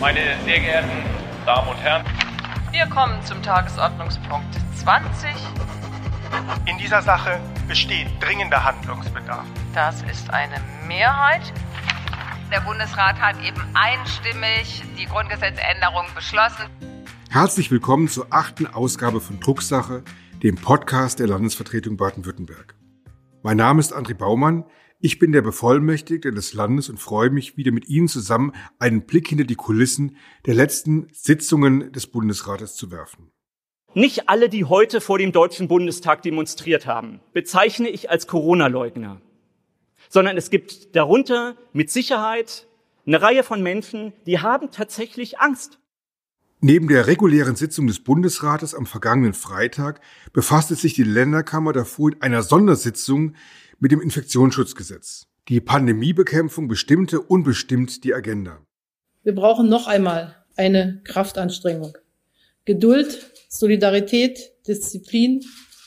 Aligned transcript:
Meine 0.00 0.42
sehr 0.46 0.60
geehrten 0.60 0.88
Damen 1.44 1.68
und 1.68 1.76
Herren, 1.76 2.06
wir 2.72 2.86
kommen 2.86 3.22
zum 3.22 3.42
Tagesordnungspunkt 3.42 4.56
20. 4.76 5.28
In 6.64 6.78
dieser 6.78 7.02
Sache 7.02 7.38
besteht 7.68 8.06
dringender 8.18 8.64
Handlungsbedarf. 8.64 9.44
Das 9.74 10.00
ist 10.04 10.30
eine 10.30 10.54
Mehrheit. 10.88 11.42
Der 12.50 12.60
Bundesrat 12.60 13.20
hat 13.20 13.36
eben 13.44 13.60
einstimmig 13.74 14.82
die 14.98 15.04
Grundgesetzänderung 15.04 16.06
beschlossen. 16.14 16.64
Herzlich 17.28 17.70
willkommen 17.70 18.08
zur 18.08 18.28
achten 18.30 18.66
Ausgabe 18.66 19.20
von 19.20 19.38
Drucksache, 19.38 20.02
dem 20.42 20.54
Podcast 20.54 21.18
der 21.18 21.26
Landesvertretung 21.26 21.98
Baden-Württemberg. 21.98 22.74
Mein 23.42 23.58
Name 23.58 23.80
ist 23.80 23.94
André 23.94 24.14
Baumann. 24.14 24.64
Ich 25.02 25.18
bin 25.18 25.32
der 25.32 25.40
Bevollmächtigte 25.40 26.30
des 26.30 26.52
Landes 26.52 26.90
und 26.90 26.98
freue 26.98 27.30
mich, 27.30 27.56
wieder 27.56 27.72
mit 27.72 27.88
Ihnen 27.88 28.06
zusammen 28.06 28.52
einen 28.78 29.06
Blick 29.06 29.28
hinter 29.28 29.44
die 29.44 29.54
Kulissen 29.54 30.16
der 30.44 30.54
letzten 30.54 31.08
Sitzungen 31.10 31.90
des 31.92 32.06
Bundesrates 32.06 32.74
zu 32.74 32.90
werfen. 32.90 33.30
Nicht 33.94 34.28
alle, 34.28 34.50
die 34.50 34.66
heute 34.66 35.00
vor 35.00 35.16
dem 35.16 35.32
Deutschen 35.32 35.68
Bundestag 35.68 36.20
demonstriert 36.20 36.84
haben, 36.84 37.20
bezeichne 37.32 37.88
ich 37.88 38.10
als 38.10 38.26
Corona-Leugner, 38.26 39.22
sondern 40.10 40.36
es 40.36 40.50
gibt 40.50 40.94
darunter 40.94 41.56
mit 41.72 41.90
Sicherheit 41.90 42.68
eine 43.06 43.22
Reihe 43.22 43.42
von 43.42 43.62
Menschen, 43.62 44.12
die 44.26 44.40
haben 44.40 44.70
tatsächlich 44.70 45.38
Angst. 45.38 45.78
Neben 46.60 46.88
der 46.88 47.06
regulären 47.06 47.56
Sitzung 47.56 47.86
des 47.86 48.00
Bundesrates 48.00 48.74
am 48.74 48.84
vergangenen 48.84 49.32
Freitag 49.32 50.02
befasste 50.34 50.74
sich 50.74 50.92
die 50.92 51.04
Länderkammer 51.04 51.72
davor 51.72 52.12
in 52.12 52.20
einer 52.20 52.42
Sondersitzung 52.42 53.34
mit 53.80 53.90
dem 53.90 54.00
Infektionsschutzgesetz. 54.00 55.26
Die 55.48 55.60
Pandemiebekämpfung 55.60 56.68
bestimmte 56.68 57.20
unbestimmt 57.20 58.04
die 58.04 58.14
Agenda. 58.14 58.60
Wir 59.24 59.34
brauchen 59.34 59.68
noch 59.68 59.88
einmal 59.88 60.36
eine 60.56 61.00
Kraftanstrengung. 61.04 61.96
Geduld, 62.64 63.32
Solidarität, 63.48 64.38
Disziplin 64.68 65.40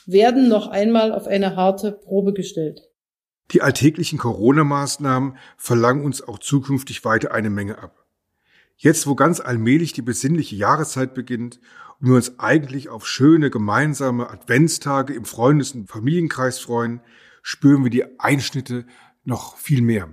werden 0.06 0.50
noch 0.50 0.68
einmal 0.68 1.14
auf 1.14 1.28
eine 1.28 1.56
harte 1.56 1.94
Probe 1.94 2.34
gestellt. 2.34 2.82
Die 3.52 3.62
alltäglichen 3.62 4.18
Corona-Maßnahmen 4.18 5.38
verlangen 5.58 6.04
uns 6.04 6.22
auch 6.22 6.40
zukünftig 6.40 7.06
weiter 7.06 7.32
eine 7.34 7.50
Menge 7.50 7.78
ab. 7.78 8.06
Jetzt, 8.76 9.06
wo 9.06 9.16
ganz 9.16 9.40
allmählich 9.40 9.94
die 9.94 10.02
besinnliche 10.02 10.56
Jahreszeit 10.56 11.14
beginnt 11.14 11.60
und 12.02 12.08
wir 12.08 12.16
uns 12.16 12.40
eigentlich 12.40 12.90
auf 12.90 13.08
schöne 13.08 13.50
gemeinsame 13.50 14.30
Adventstage 14.30 15.14
im 15.14 15.26
Freundes- 15.26 15.74
und 15.74 15.90
Familienkreis 15.90 16.60
freuen, 16.60 17.02
spüren 17.44 17.84
wir 17.84 17.92
die 17.92 18.20
Einschnitte 18.20 18.88
noch 19.24 19.58
viel 19.58 19.84
mehr. 19.84 20.10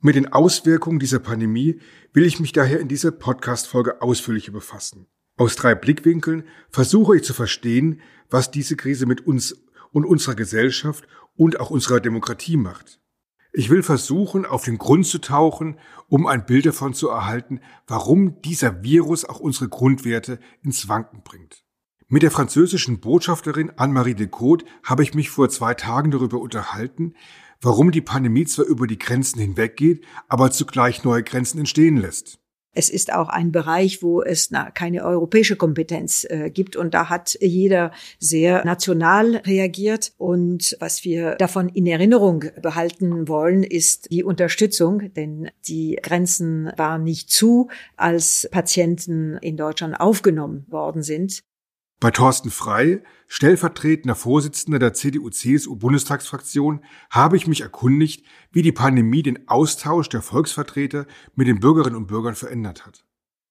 Mit 0.00 0.16
den 0.16 0.32
Auswirkungen 0.32 0.98
dieser 0.98 1.20
Pandemie 1.20 1.80
will 2.12 2.24
ich 2.24 2.40
mich 2.40 2.52
daher 2.52 2.80
in 2.80 2.88
dieser 2.88 3.12
Podcast-Folge 3.12 4.02
ausführlicher 4.02 4.52
befassen. 4.52 5.06
Aus 5.36 5.56
drei 5.56 5.74
Blickwinkeln 5.74 6.44
versuche 6.70 7.16
ich 7.16 7.24
zu 7.24 7.32
verstehen, 7.32 8.00
was 8.28 8.50
diese 8.50 8.76
Krise 8.76 9.06
mit 9.06 9.26
uns 9.26 9.64
und 9.92 10.04
unserer 10.04 10.34
Gesellschaft 10.34 11.06
und 11.36 11.60
auch 11.60 11.70
unserer 11.70 12.00
Demokratie 12.00 12.56
macht. 12.56 13.00
Ich 13.52 13.70
will 13.70 13.82
versuchen, 13.82 14.44
auf 14.46 14.64
den 14.64 14.78
Grund 14.78 15.06
zu 15.06 15.20
tauchen, 15.20 15.78
um 16.08 16.26
ein 16.26 16.44
Bild 16.44 16.66
davon 16.66 16.92
zu 16.92 17.08
erhalten, 17.08 17.60
warum 17.86 18.42
dieser 18.42 18.82
Virus 18.82 19.24
auch 19.24 19.38
unsere 19.38 19.68
Grundwerte 19.68 20.40
ins 20.62 20.88
Wanken 20.88 21.22
bringt. 21.22 21.63
Mit 22.08 22.22
der 22.22 22.30
französischen 22.30 23.00
Botschafterin 23.00 23.72
Anne-Marie 23.76 24.14
Decaux 24.14 24.62
habe 24.82 25.02
ich 25.02 25.14
mich 25.14 25.30
vor 25.30 25.48
zwei 25.48 25.72
Tagen 25.72 26.10
darüber 26.10 26.38
unterhalten, 26.38 27.14
warum 27.62 27.92
die 27.92 28.02
Pandemie 28.02 28.44
zwar 28.44 28.66
über 28.66 28.86
die 28.86 28.98
Grenzen 28.98 29.40
hinweggeht, 29.40 30.04
aber 30.28 30.50
zugleich 30.50 31.02
neue 31.02 31.22
Grenzen 31.22 31.58
entstehen 31.58 31.96
lässt. 31.96 32.38
Es 32.74 32.90
ist 32.90 33.12
auch 33.12 33.28
ein 33.28 33.52
Bereich, 33.52 34.02
wo 34.02 34.20
es 34.20 34.50
keine 34.74 35.04
europäische 35.04 35.56
Kompetenz 35.56 36.26
äh, 36.28 36.50
gibt. 36.50 36.76
Und 36.76 36.92
da 36.92 37.08
hat 37.08 37.38
jeder 37.40 37.92
sehr 38.18 38.64
national 38.64 39.36
reagiert. 39.36 40.12
Und 40.18 40.76
was 40.80 41.04
wir 41.04 41.36
davon 41.36 41.68
in 41.68 41.86
Erinnerung 41.86 42.44
behalten 42.60 43.28
wollen, 43.28 43.62
ist 43.62 44.10
die 44.10 44.24
Unterstützung. 44.24 45.14
Denn 45.14 45.50
die 45.68 45.98
Grenzen 46.02 46.72
waren 46.76 47.04
nicht 47.04 47.30
zu, 47.30 47.68
als 47.96 48.48
Patienten 48.50 49.38
in 49.40 49.56
Deutschland 49.56 49.98
aufgenommen 49.98 50.66
worden 50.68 51.04
sind. 51.04 51.44
Bei 52.00 52.10
Thorsten 52.10 52.50
Frei, 52.50 53.02
stellvertretender 53.28 54.14
Vorsitzender 54.14 54.78
der 54.78 54.92
CDU-CSU-Bundestagsfraktion, 54.92 56.84
habe 57.08 57.36
ich 57.36 57.46
mich 57.46 57.62
erkundigt, 57.62 58.26
wie 58.52 58.62
die 58.62 58.72
Pandemie 58.72 59.22
den 59.22 59.48
Austausch 59.48 60.08
der 60.10 60.20
Volksvertreter 60.20 61.06
mit 61.34 61.48
den 61.48 61.60
Bürgerinnen 61.60 61.96
und 61.96 62.06
Bürgern 62.06 62.34
verändert 62.34 62.84
hat. 62.84 63.04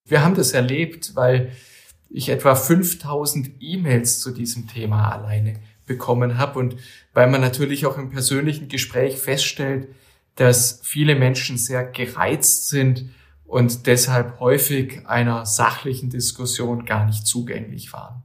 Wir 0.06 0.24
haben 0.24 0.36
das 0.36 0.52
erlebt, 0.52 1.16
weil 1.16 1.52
ich 2.10 2.30
etwa 2.30 2.54
5000 2.54 3.54
E-Mails 3.60 4.20
zu 4.20 4.32
diesem 4.32 4.68
Thema 4.68 5.12
alleine 5.12 5.60
bekommen 5.88 6.38
habe 6.38 6.60
und 6.60 6.76
weil 7.14 7.30
man 7.30 7.42
natürlich 7.42 7.86
auch 7.86 7.98
im 7.98 8.12
persönlichen 8.12 8.68
Gespräch 8.68 9.18
feststellt, 9.18 9.88
dass 10.36 10.80
viele 10.84 11.16
Menschen 11.16 11.58
sehr 11.58 11.86
gereizt 11.86 12.70
sind 12.70 13.10
und 13.46 13.88
deshalb 13.88 14.40
häufig 14.40 15.08
einer 15.08 15.46
sachlichen 15.46 16.10
Diskussion 16.10 16.86
gar 16.86 17.06
nicht 17.06 17.26
zugänglich 17.26 17.94
waren 17.94 18.24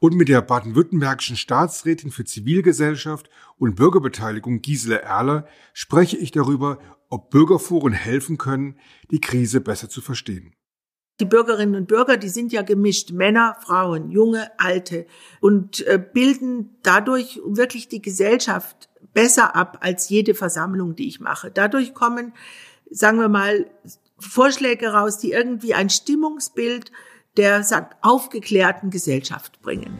und 0.00 0.16
mit 0.16 0.28
der 0.28 0.42
baden-württembergischen 0.42 1.36
Staatsrätin 1.36 2.10
für 2.10 2.24
Zivilgesellschaft 2.24 3.30
und 3.58 3.76
Bürgerbeteiligung 3.76 4.62
Gisela 4.62 4.96
Erler 4.96 5.46
spreche 5.72 6.16
ich 6.16 6.32
darüber, 6.32 6.78
ob 7.08 7.30
Bürgerforen 7.30 7.92
helfen 7.92 8.38
können, 8.38 8.78
die 9.10 9.20
Krise 9.20 9.60
besser 9.60 9.88
zu 9.88 10.00
verstehen. 10.00 10.54
Die 11.20 11.26
Bürgerinnen 11.26 11.74
und 11.74 11.86
Bürger, 11.86 12.16
die 12.16 12.30
sind 12.30 12.50
ja 12.50 12.62
gemischt, 12.62 13.12
Männer, 13.12 13.56
Frauen, 13.60 14.10
junge, 14.10 14.50
alte 14.58 15.06
und 15.40 15.86
äh, 15.86 16.02
bilden 16.02 16.78
dadurch 16.82 17.38
wirklich 17.44 17.88
die 17.88 18.00
Gesellschaft 18.00 18.88
besser 19.12 19.54
ab 19.54 19.78
als 19.82 20.08
jede 20.08 20.34
Versammlung, 20.34 20.96
die 20.96 21.08
ich 21.08 21.20
mache. 21.20 21.50
Dadurch 21.50 21.92
kommen, 21.92 22.32
sagen 22.90 23.18
wir 23.18 23.28
mal, 23.28 23.70
Vorschläge 24.18 24.88
raus, 24.88 25.18
die 25.18 25.32
irgendwie 25.32 25.74
ein 25.74 25.90
Stimmungsbild 25.90 26.90
der 27.36 27.62
sagt, 27.62 27.96
aufgeklärten 28.02 28.90
Gesellschaft 28.90 29.60
bringen. 29.62 29.98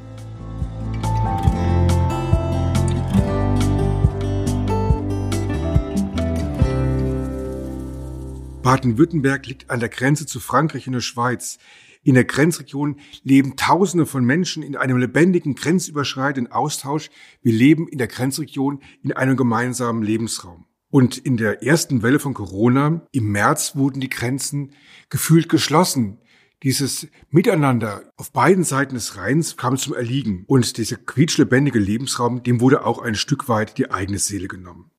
Baden-Württemberg 8.62 9.46
liegt 9.46 9.70
an 9.70 9.80
der 9.80 9.88
Grenze 9.88 10.26
zu 10.26 10.38
Frankreich 10.38 10.86
und 10.86 10.92
der 10.92 11.00
Schweiz. 11.00 11.58
In 12.02 12.14
der 12.14 12.24
Grenzregion 12.24 12.98
leben 13.22 13.56
Tausende 13.56 14.06
von 14.06 14.24
Menschen 14.24 14.62
in 14.62 14.76
einem 14.76 14.98
lebendigen, 14.98 15.54
grenzüberschreitenden 15.54 16.52
Austausch. 16.52 17.10
Wir 17.42 17.52
leben 17.52 17.88
in 17.88 17.98
der 17.98 18.06
Grenzregion 18.06 18.82
in 19.02 19.12
einem 19.12 19.36
gemeinsamen 19.36 20.02
Lebensraum. 20.02 20.66
Und 20.90 21.18
in 21.18 21.36
der 21.36 21.62
ersten 21.62 22.02
Welle 22.02 22.18
von 22.18 22.34
Corona 22.34 23.06
im 23.12 23.30
März 23.30 23.76
wurden 23.76 24.00
die 24.00 24.08
Grenzen 24.08 24.74
gefühlt 25.08 25.48
geschlossen. 25.48 26.18
Dieses 26.62 27.08
Miteinander 27.30 28.12
auf 28.18 28.32
beiden 28.32 28.64
Seiten 28.64 28.94
des 28.94 29.16
Rheins 29.16 29.56
kam 29.56 29.78
zum 29.78 29.94
Erliegen 29.94 30.44
und 30.46 30.76
dieser 30.76 30.96
quietschlebendige 30.96 31.78
Lebensraum, 31.78 32.42
dem 32.42 32.60
wurde 32.60 32.84
auch 32.84 32.98
ein 33.00 33.14
Stück 33.14 33.48
weit 33.48 33.78
die 33.78 33.90
eigene 33.90 34.18
Seele 34.18 34.46
genommen. 34.46 34.90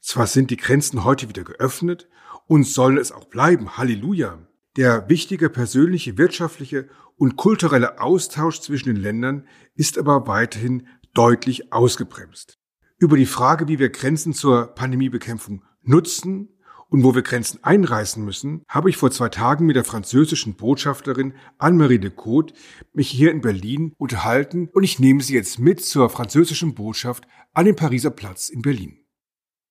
Zwar 0.00 0.26
sind 0.26 0.50
die 0.50 0.56
Grenzen 0.56 1.04
heute 1.04 1.28
wieder 1.28 1.44
geöffnet 1.44 2.08
und 2.46 2.64
sollen 2.64 2.96
es 2.96 3.12
auch 3.12 3.26
bleiben, 3.26 3.76
Halleluja. 3.76 4.38
Der 4.76 5.10
wichtige 5.10 5.50
persönliche, 5.50 6.16
wirtschaftliche 6.16 6.88
und 7.16 7.36
kulturelle 7.36 8.00
Austausch 8.00 8.60
zwischen 8.60 8.94
den 8.94 8.96
Ländern 8.96 9.46
ist 9.74 9.98
aber 9.98 10.26
weiterhin 10.26 10.86
deutlich 11.12 11.70
ausgebremst. 11.70 12.58
Über 12.96 13.18
die 13.18 13.26
Frage, 13.26 13.68
wie 13.68 13.78
wir 13.78 13.90
Grenzen 13.90 14.32
zur 14.32 14.68
Pandemiebekämpfung 14.68 15.64
nutzen 15.82 16.48
und 16.90 17.04
wo 17.04 17.14
wir 17.14 17.22
Grenzen 17.22 17.60
einreißen 17.62 18.22
müssen, 18.24 18.62
habe 18.68 18.90
ich 18.90 18.96
vor 18.96 19.10
zwei 19.10 19.28
Tagen 19.28 19.64
mit 19.64 19.76
der 19.76 19.84
französischen 19.84 20.54
Botschafterin 20.54 21.34
Anne-Marie 21.58 21.98
de 21.98 22.10
Côte 22.10 22.52
mich 22.92 23.08
hier 23.08 23.30
in 23.30 23.40
Berlin 23.40 23.94
unterhalten 23.96 24.68
und 24.72 24.82
ich 24.82 24.98
nehme 24.98 25.22
Sie 25.22 25.34
jetzt 25.34 25.58
mit 25.58 25.80
zur 25.80 26.10
französischen 26.10 26.74
Botschaft 26.74 27.26
an 27.54 27.64
den 27.64 27.76
Pariser 27.76 28.10
Platz 28.10 28.48
in 28.48 28.62
Berlin. 28.62 28.98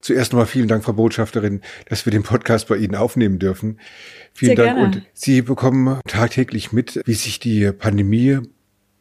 Zuerst 0.02 0.32
einmal 0.32 0.46
vielen 0.46 0.70
Dank, 0.70 0.86
Frau 0.86 0.94
Botschafterin, 0.94 1.62
dass 1.88 2.06
wir 2.06 2.12
den 2.12 2.24
Podcast 2.24 2.70
bei 2.70 2.78
Ihnen 2.78 2.96
aufnehmen 2.96 3.38
dürfen. 3.38 3.82
Vielen 4.34 4.56
Sehr 4.56 4.66
Dank. 4.66 4.78
Gerne. 4.78 4.96
Und 4.96 5.06
Sie 5.14 5.42
bekommen 5.42 6.00
tagtäglich 6.08 6.72
mit, 6.72 7.02
wie 7.06 7.14
sich 7.14 7.40
die 7.40 7.74
Pandemie 7.74 8.40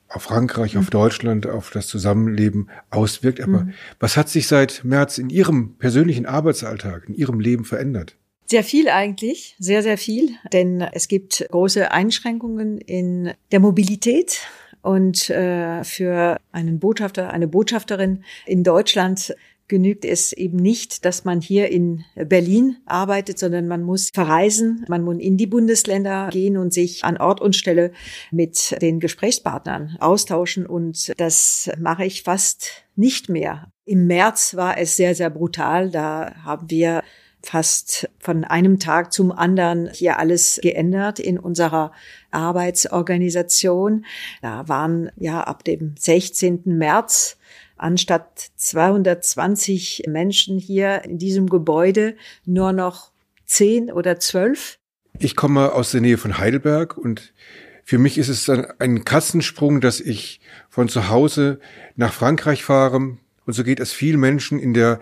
auf 0.08 0.22
Frankreich, 0.22 0.74
mhm. 0.74 0.80
auf 0.80 0.90
Deutschland, 0.90 1.46
auf 1.46 1.70
das 1.70 1.86
Zusammenleben 1.86 2.70
auswirkt. 2.90 3.40
Aber 3.40 3.64
mhm. 3.64 3.74
was 4.00 4.16
hat 4.16 4.28
sich 4.28 4.46
seit 4.46 4.84
März 4.84 5.18
in 5.18 5.30
Ihrem 5.30 5.76
persönlichen 5.76 6.26
Arbeitsalltag, 6.26 7.08
in 7.08 7.14
Ihrem 7.14 7.40
Leben 7.40 7.64
verändert? 7.64 8.16
Sehr 8.46 8.64
viel 8.64 8.88
eigentlich, 8.88 9.56
sehr, 9.58 9.82
sehr 9.82 9.98
viel, 9.98 10.30
denn 10.52 10.80
es 10.80 11.08
gibt 11.08 11.46
große 11.50 11.92
Einschränkungen 11.92 12.78
in 12.78 13.32
der 13.52 13.60
Mobilität. 13.60 14.40
Und 14.80 15.28
äh, 15.28 15.84
für 15.84 16.40
einen 16.52 16.78
Botschafter, 16.78 17.30
eine 17.30 17.48
Botschafterin 17.48 18.24
in 18.46 18.62
Deutschland 18.62 19.34
genügt 19.68 20.04
es 20.04 20.32
eben 20.32 20.56
nicht, 20.56 21.04
dass 21.04 21.24
man 21.24 21.40
hier 21.40 21.70
in 21.70 22.04
Berlin 22.16 22.78
arbeitet, 22.86 23.38
sondern 23.38 23.68
man 23.68 23.82
muss 23.82 24.10
verreisen, 24.12 24.84
man 24.88 25.02
muss 25.02 25.18
in 25.18 25.36
die 25.36 25.46
Bundesländer 25.46 26.28
gehen 26.30 26.56
und 26.56 26.72
sich 26.72 27.04
an 27.04 27.18
Ort 27.18 27.40
und 27.40 27.54
Stelle 27.54 27.92
mit 28.30 28.80
den 28.82 28.98
Gesprächspartnern 28.98 29.96
austauschen. 30.00 30.66
Und 30.66 31.12
das 31.18 31.70
mache 31.78 32.04
ich 32.04 32.22
fast 32.22 32.84
nicht 32.96 33.28
mehr. 33.28 33.70
Im 33.84 34.06
März 34.06 34.56
war 34.56 34.78
es 34.78 34.96
sehr, 34.96 35.14
sehr 35.14 35.30
brutal. 35.30 35.90
Da 35.90 36.34
haben 36.44 36.68
wir 36.70 37.02
fast 37.42 38.08
von 38.18 38.44
einem 38.44 38.78
Tag 38.78 39.12
zum 39.12 39.30
anderen 39.32 39.88
hier 39.92 40.18
alles 40.18 40.58
geändert 40.62 41.18
in 41.20 41.38
unserer 41.38 41.92
Arbeitsorganisation. 42.30 44.04
Da 44.42 44.68
waren 44.68 45.10
ja 45.16 45.42
ab 45.42 45.64
dem 45.64 45.94
16. 45.96 46.62
März 46.64 47.37
anstatt 47.78 48.50
220 48.56 50.04
Menschen 50.08 50.58
hier 50.58 51.04
in 51.04 51.18
diesem 51.18 51.48
Gebäude 51.48 52.16
nur 52.44 52.72
noch 52.72 53.12
10 53.46 53.90
oder 53.90 54.20
12. 54.20 54.78
Ich 55.18 55.36
komme 55.36 55.72
aus 55.72 55.90
der 55.90 56.00
Nähe 56.00 56.18
von 56.18 56.38
Heidelberg 56.38 56.96
und 56.96 57.32
für 57.84 57.98
mich 57.98 58.18
ist 58.18 58.28
es 58.28 58.44
dann 58.44 58.66
ein 58.78 59.04
Kassensprung, 59.04 59.80
dass 59.80 59.98
ich 60.00 60.40
von 60.68 60.90
zu 60.90 61.08
Hause 61.08 61.58
nach 61.96 62.12
Frankreich 62.12 62.62
fahre. 62.62 62.96
Und 62.96 63.52
so 63.54 63.64
geht 63.64 63.80
es 63.80 63.92
vielen 63.92 64.20
Menschen 64.20 64.58
in 64.58 64.74
der 64.74 65.00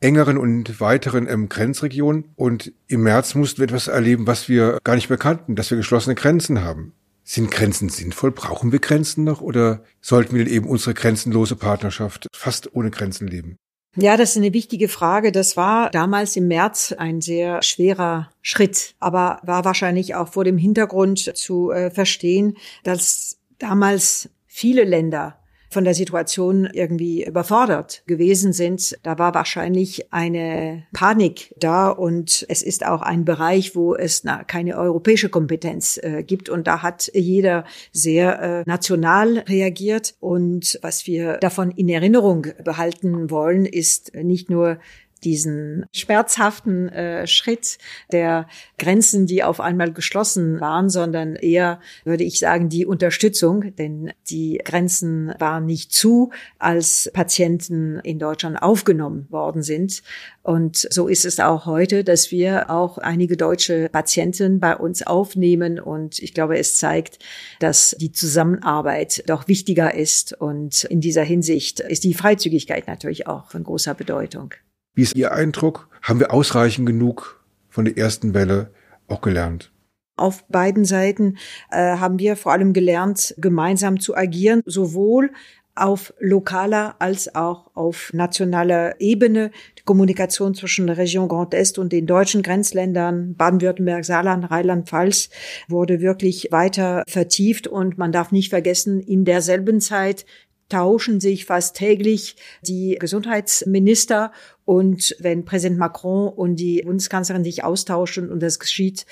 engeren 0.00 0.36
und 0.36 0.78
weiteren 0.78 1.26
ähm, 1.28 1.48
Grenzregion. 1.48 2.26
Und 2.36 2.74
im 2.88 3.02
März 3.02 3.34
mussten 3.34 3.58
wir 3.58 3.64
etwas 3.64 3.88
erleben, 3.88 4.26
was 4.26 4.50
wir 4.50 4.78
gar 4.84 4.96
nicht 4.96 5.08
mehr 5.08 5.18
kannten, 5.18 5.56
dass 5.56 5.70
wir 5.70 5.78
geschlossene 5.78 6.14
Grenzen 6.14 6.62
haben. 6.62 6.92
Sind 7.28 7.50
Grenzen 7.50 7.88
sinnvoll? 7.88 8.30
Brauchen 8.30 8.70
wir 8.70 8.78
Grenzen 8.78 9.24
noch? 9.24 9.40
Oder 9.40 9.82
sollten 10.00 10.36
wir 10.36 10.46
eben 10.46 10.68
unsere 10.68 10.94
grenzenlose 10.94 11.56
Partnerschaft 11.56 12.28
fast 12.32 12.74
ohne 12.76 12.92
Grenzen 12.92 13.26
leben? 13.26 13.56
Ja, 13.96 14.16
das 14.16 14.30
ist 14.30 14.36
eine 14.36 14.52
wichtige 14.52 14.88
Frage. 14.88 15.32
Das 15.32 15.56
war 15.56 15.90
damals 15.90 16.36
im 16.36 16.46
März 16.46 16.94
ein 16.96 17.20
sehr 17.20 17.62
schwerer 17.62 18.30
Schritt, 18.42 18.94
aber 19.00 19.40
war 19.42 19.64
wahrscheinlich 19.64 20.14
auch 20.14 20.28
vor 20.28 20.44
dem 20.44 20.56
Hintergrund 20.56 21.36
zu 21.36 21.72
äh, 21.72 21.90
verstehen, 21.90 22.56
dass 22.84 23.38
damals 23.58 24.28
viele 24.46 24.84
Länder 24.84 25.36
von 25.76 25.84
der 25.84 25.92
Situation 25.92 26.66
irgendwie 26.72 27.22
überfordert 27.26 28.02
gewesen 28.06 28.54
sind. 28.54 28.96
Da 29.02 29.18
war 29.18 29.34
wahrscheinlich 29.34 30.10
eine 30.10 30.84
Panik 30.94 31.54
da 31.60 31.90
und 31.90 32.46
es 32.48 32.62
ist 32.62 32.86
auch 32.86 33.02
ein 33.02 33.26
Bereich, 33.26 33.76
wo 33.76 33.94
es 33.94 34.24
na, 34.24 34.42
keine 34.42 34.78
europäische 34.78 35.28
Kompetenz 35.28 36.00
äh, 36.02 36.22
gibt 36.22 36.48
und 36.48 36.66
da 36.66 36.80
hat 36.80 37.10
jeder 37.12 37.66
sehr 37.92 38.40
äh, 38.40 38.62
national 38.64 39.40
reagiert 39.40 40.14
und 40.18 40.78
was 40.80 41.06
wir 41.06 41.36
davon 41.42 41.70
in 41.72 41.90
Erinnerung 41.90 42.46
behalten 42.64 43.30
wollen, 43.30 43.66
ist 43.66 44.14
nicht 44.14 44.48
nur 44.48 44.78
diesen 45.24 45.86
schmerzhaften 45.92 46.88
äh, 46.88 47.26
Schritt 47.26 47.78
der 48.12 48.46
Grenzen, 48.78 49.26
die 49.26 49.42
auf 49.42 49.60
einmal 49.60 49.92
geschlossen 49.92 50.60
waren, 50.60 50.88
sondern 50.88 51.36
eher, 51.36 51.80
würde 52.04 52.24
ich 52.24 52.38
sagen, 52.38 52.68
die 52.68 52.86
Unterstützung, 52.86 53.74
denn 53.76 54.12
die 54.28 54.60
Grenzen 54.64 55.34
waren 55.38 55.66
nicht 55.66 55.92
zu, 55.92 56.30
als 56.58 57.10
Patienten 57.12 57.98
in 58.00 58.18
Deutschland 58.18 58.60
aufgenommen 58.62 59.26
worden 59.30 59.62
sind. 59.62 60.02
Und 60.42 60.86
so 60.90 61.08
ist 61.08 61.24
es 61.24 61.40
auch 61.40 61.66
heute, 61.66 62.04
dass 62.04 62.30
wir 62.30 62.70
auch 62.70 62.98
einige 62.98 63.36
deutsche 63.36 63.88
Patienten 63.88 64.60
bei 64.60 64.76
uns 64.76 65.04
aufnehmen. 65.04 65.80
Und 65.80 66.20
ich 66.20 66.34
glaube, 66.34 66.56
es 66.56 66.76
zeigt, 66.76 67.18
dass 67.58 67.96
die 67.98 68.12
Zusammenarbeit 68.12 69.24
doch 69.26 69.48
wichtiger 69.48 69.94
ist. 69.94 70.40
Und 70.40 70.84
in 70.84 71.00
dieser 71.00 71.24
Hinsicht 71.24 71.80
ist 71.80 72.04
die 72.04 72.14
Freizügigkeit 72.14 72.86
natürlich 72.86 73.26
auch 73.26 73.50
von 73.50 73.64
großer 73.64 73.94
Bedeutung. 73.94 74.54
Wie 74.96 75.02
ist 75.02 75.14
Ihr 75.14 75.32
Eindruck? 75.32 75.90
Haben 76.00 76.20
wir 76.20 76.32
ausreichend 76.32 76.86
genug 76.86 77.44
von 77.68 77.84
der 77.84 77.98
ersten 77.98 78.32
Welle 78.32 78.70
auch 79.08 79.20
gelernt? 79.20 79.70
Auf 80.16 80.46
beiden 80.48 80.86
Seiten 80.86 81.36
äh, 81.70 81.98
haben 81.98 82.18
wir 82.18 82.34
vor 82.34 82.52
allem 82.52 82.72
gelernt, 82.72 83.34
gemeinsam 83.36 84.00
zu 84.00 84.16
agieren, 84.16 84.62
sowohl 84.64 85.32
auf 85.74 86.14
lokaler 86.18 86.96
als 86.98 87.34
auch 87.34 87.70
auf 87.74 88.10
nationaler 88.14 88.98
Ebene. 88.98 89.50
Die 89.78 89.82
Kommunikation 89.82 90.54
zwischen 90.54 90.86
der 90.86 90.96
Region 90.96 91.28
Grand 91.28 91.52
Est 91.52 91.78
und 91.78 91.92
den 91.92 92.06
deutschen 92.06 92.42
Grenzländern 92.42 93.34
Baden-Württemberg, 93.34 94.02
Saarland, 94.02 94.50
Rheinland-Pfalz 94.50 95.28
wurde 95.68 96.00
wirklich 96.00 96.48
weiter 96.52 97.04
vertieft 97.06 97.66
und 97.66 97.98
man 97.98 98.12
darf 98.12 98.32
nicht 98.32 98.48
vergessen, 98.48 99.00
in 99.00 99.26
derselben 99.26 99.82
Zeit 99.82 100.24
tauschen 100.68 101.20
sich 101.20 101.44
fast 101.44 101.76
täglich 101.76 102.36
die 102.62 102.96
Gesundheitsminister 102.98 104.32
und 104.66 105.16
wenn 105.20 105.46
Präsident 105.46 105.78
Macron 105.78 106.28
und 106.28 106.56
die 106.56 106.82
Bundeskanzlerin 106.84 107.44
sich 107.44 107.64
austauschen 107.64 108.30
und 108.30 108.40
das 108.40 108.58
geschieht 108.58 109.06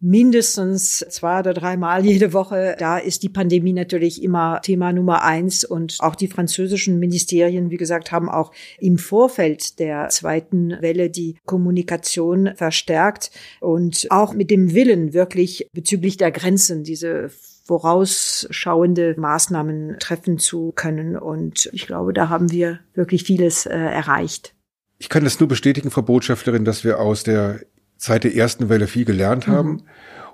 mindestens 0.00 1.04
zwei 1.10 1.40
oder 1.40 1.54
dreimal 1.54 2.04
jede 2.04 2.32
Woche, 2.32 2.74
da 2.78 2.98
ist 2.98 3.22
die 3.22 3.28
Pandemie 3.28 3.72
natürlich 3.72 4.22
immer 4.22 4.60
Thema 4.62 4.92
Nummer 4.92 5.22
eins 5.22 5.62
und 5.64 5.98
auch 6.00 6.14
die 6.14 6.26
französischen 6.26 6.98
Ministerien, 6.98 7.70
wie 7.70 7.76
gesagt, 7.76 8.10
haben 8.10 8.28
auch 8.28 8.50
im 8.78 8.98
Vorfeld 8.98 9.78
der 9.78 10.08
zweiten 10.08 10.76
Welle 10.80 11.10
die 11.10 11.36
Kommunikation 11.44 12.50
verstärkt 12.56 13.30
und 13.60 14.06
auch 14.10 14.34
mit 14.34 14.50
dem 14.50 14.74
Willen 14.74 15.12
wirklich 15.12 15.68
bezüglich 15.72 16.16
der 16.16 16.32
Grenzen 16.32 16.82
diese 16.82 17.30
vorausschauende 17.64 19.14
Maßnahmen 19.16 19.98
treffen 20.00 20.38
zu 20.38 20.72
können. 20.74 21.16
Und 21.16 21.68
ich 21.72 21.86
glaube, 21.86 22.12
da 22.12 22.28
haben 22.28 22.50
wir 22.50 22.80
wirklich 22.94 23.22
vieles 23.22 23.66
äh, 23.66 23.76
erreicht. 23.76 24.54
Ich 25.00 25.08
kann 25.08 25.24
das 25.24 25.40
nur 25.40 25.48
bestätigen, 25.48 25.90
Frau 25.90 26.02
Botschafterin, 26.02 26.66
dass 26.66 26.84
wir 26.84 27.00
aus 27.00 27.24
der 27.24 27.60
Zeit 27.96 28.22
der 28.22 28.36
ersten 28.36 28.68
Welle 28.68 28.86
viel 28.86 29.06
gelernt 29.06 29.48
mhm. 29.48 29.52
haben. 29.52 29.82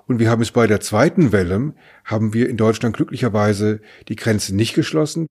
Und 0.07 0.19
wir 0.19 0.29
haben 0.29 0.41
es 0.41 0.51
bei 0.51 0.67
der 0.67 0.81
zweiten 0.81 1.31
Welle, 1.31 1.73
haben 2.03 2.33
wir 2.33 2.49
in 2.49 2.57
Deutschland 2.57 2.95
glücklicherweise 2.95 3.79
die 4.09 4.17
Grenzen 4.17 4.57
nicht 4.57 4.73
geschlossen. 4.73 5.27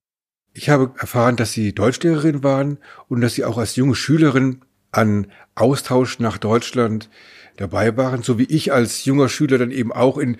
Ich 0.53 0.69
habe 0.69 0.91
erfahren, 0.97 1.35
dass 1.35 1.51
Sie 1.51 1.73
Deutschlehrerin 1.73 2.43
waren 2.43 2.79
und 3.09 3.21
dass 3.21 3.35
Sie 3.35 3.45
auch 3.45 3.59
als 3.59 3.75
junge 3.75 3.93
Schülerin 3.93 4.61
an 4.91 5.27
Austausch 5.53 6.17
nach 6.17 6.39
Deutschland 6.39 7.07
dabei 7.57 7.95
waren, 7.95 8.23
so 8.23 8.39
wie 8.39 8.45
ich 8.45 8.73
als 8.73 9.05
junger 9.05 9.29
Schüler 9.29 9.59
dann 9.59 9.71
eben 9.71 9.91
auch 9.91 10.17
in 10.17 10.37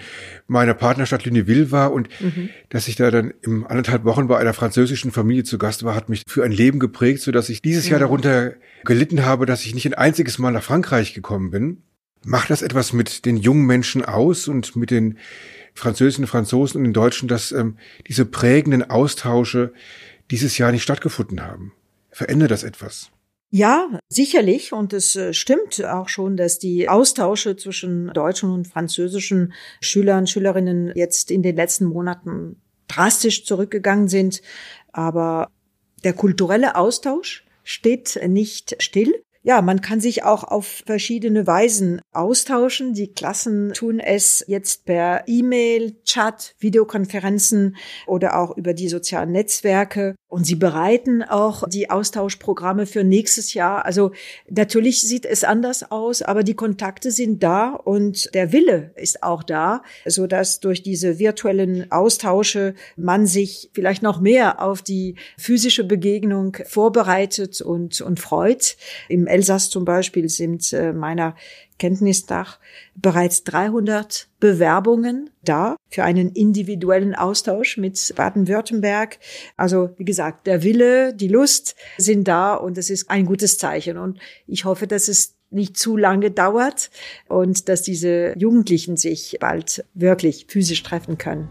meiner 0.48 0.74
Partnerstadt 0.74 1.24
Lunéville 1.24 1.70
war 1.72 1.92
und 1.92 2.10
mhm. 2.20 2.50
dass 2.70 2.88
ich 2.88 2.96
da 2.96 3.12
dann 3.12 3.34
im 3.42 3.66
anderthalb 3.66 4.06
Wochen 4.06 4.28
bei 4.28 4.38
einer 4.38 4.54
französischen 4.54 5.12
Familie 5.12 5.44
zu 5.44 5.60
Gast 5.60 5.84
war, 5.84 5.94
hat 5.94 6.10
mich 6.10 6.24
für 6.28 6.44
ein 6.44 6.52
Leben 6.52 6.80
geprägt, 6.80 7.22
so 7.22 7.32
dass 7.32 7.50
ich 7.50 7.62
dieses 7.62 7.86
mhm. 7.86 7.92
Jahr 7.92 8.00
darunter 8.00 8.54
gelitten 8.84 9.26
habe, 9.26 9.46
dass 9.46 9.66
ich 9.66 9.74
nicht 9.74 9.86
ein 9.86 9.94
einziges 9.94 10.38
Mal 10.38 10.52
nach 10.52 10.64
Frankreich 10.64 11.14
gekommen 11.14 11.52
bin. 11.52 11.84
Macht 12.24 12.50
das 12.50 12.62
etwas 12.62 12.94
mit 12.94 13.26
den 13.26 13.38
jungen 13.38 13.66
Menschen 13.66 14.04
aus 14.04 14.48
und 14.48 14.76
mit 14.76 14.92
den 14.92 15.18
Französinnen, 15.74 16.28
Franzosen 16.28 16.80
und 16.80 16.84
den 16.86 16.94
Deutschen, 16.94 17.28
dass 17.28 17.52
ähm, 17.52 17.78
diese 18.08 18.26
prägenden 18.26 18.90
Austausche 18.90 19.74
dieses 20.32 20.58
Jahr 20.58 20.72
nicht 20.72 20.84
stattgefunden 20.84 21.42
haben? 21.42 21.74
Verändert 22.12 22.52
das 22.52 22.64
etwas? 22.64 23.12
Ja, 23.50 24.00
sicherlich. 24.10 24.74
Und 24.74 24.92
es 24.92 25.16
äh, 25.16 25.34
stimmt 25.34 25.84
auch 25.86 26.10
schon, 26.10 26.36
dass 26.36 26.60
die 26.60 26.90
Austausche 26.90 27.56
zwischen 27.56 28.08
deutschen 28.14 28.52
und 28.52 28.68
französischen 28.68 29.54
Schülern, 29.80 30.28
Schülerinnen 30.28 30.92
jetzt 30.96 31.32
in 31.32 31.44
den 31.44 31.56
letzten 31.56 31.86
Monaten 31.86 32.62
drastisch 32.88 33.46
zurückgegangen 33.46 34.10
sind. 34.10 34.42
Aber 34.92 35.50
der 36.04 36.14
kulturelle 36.14 36.76
Austausch 36.76 37.46
steht 37.68 38.20
nicht 38.26 38.82
still 38.82 39.14
ja, 39.48 39.62
man 39.62 39.80
kann 39.80 40.02
sich 40.02 40.24
auch 40.24 40.44
auf 40.44 40.84
verschiedene 40.86 41.48
Weisen 41.48 42.02
austauschen. 42.12 42.94
Die 42.94 43.14
Klassen 43.14 43.72
tun 43.72 44.02
es 44.02 44.44
jetzt 44.46 44.84
per 44.84 45.24
E-Mail, 45.26 45.96
Chat, 46.04 46.54
Videokonferenzen 46.60 47.78
oder 48.08 48.38
auch 48.38 48.58
über 48.58 48.74
die 48.74 48.90
sozialen 48.90 49.32
Netzwerke. 49.32 50.16
Und 50.30 50.46
sie 50.46 50.56
bereiten 50.56 51.24
auch 51.24 51.68
die 51.70 51.90
Austauschprogramme 51.90 52.86
für 52.86 53.06
nächstes 53.06 53.54
Jahr. 53.54 53.86
Also 53.86 54.12
natürlich 54.50 55.02
sieht 55.02 55.26
es 55.26 55.46
anders 55.46 55.90
aus, 55.90 56.22
aber 56.22 56.44
die 56.44 56.54
Kontakte 56.54 57.12
sind 57.12 57.44
da 57.44 57.70
und 57.70 58.34
der 58.34 58.52
Wille 58.52 58.92
ist 58.96 59.24
auch 59.24 59.42
da, 59.42 59.84
so 60.06 60.28
dass 60.28 60.60
durch 60.60 60.84
diese 60.84 61.18
virtuellen 61.18 61.90
Austausche 61.94 62.76
man 62.98 63.26
sich 63.26 63.70
vielleicht 63.74 64.04
noch 64.04 64.20
mehr 64.20 64.62
auf 64.62 64.82
die 64.82 65.16
physische 65.38 65.86
Begegnung 65.86 66.58
vorbereitet 66.66 67.62
und, 67.62 68.02
und 68.02 68.20
freut. 68.20 68.76
Im 69.08 69.28
Elsass 69.28 69.70
zum 69.70 69.86
Beispiel 69.86 70.28
sind 70.28 70.74
äh, 70.74 70.92
meiner 70.92 71.36
Kenntnis 71.78 72.28
nach 72.30 72.60
bereits 72.96 73.44
300 73.44 74.28
Bewerbungen 74.40 75.30
da 75.44 75.76
für 75.90 76.04
einen 76.04 76.32
individuellen 76.32 77.16
Austausch 77.16 77.78
mit 77.78 78.14
Baden-Württemberg. 78.16 79.20
Also 79.56 79.90
wie 79.98 80.06
gesagt, 80.06 80.48
der 80.48 80.64
Wille, 80.64 81.14
die 81.14 81.28
Lust 81.28 81.76
sind 81.98 82.28
da 82.28 82.56
und 82.56 82.78
es 82.78 82.90
ist 82.90 83.10
ein 83.10 83.26
gutes 83.26 83.58
Zeichen. 83.58 83.98
Und 83.98 84.20
ich 84.48 84.66
hoffe, 84.66 84.88
dass 84.88 85.08
es 85.08 85.36
nicht 85.50 85.78
zu 85.78 85.96
lange 85.96 86.32
dauert 86.32 86.90
und 87.28 87.70
dass 87.70 87.82
diese 87.82 88.34
Jugendlichen 88.38 88.98
sich 88.98 89.38
bald 89.40 89.86
wirklich 89.94 90.46
physisch 90.50 90.84
treffen 90.84 91.18
können. 91.18 91.48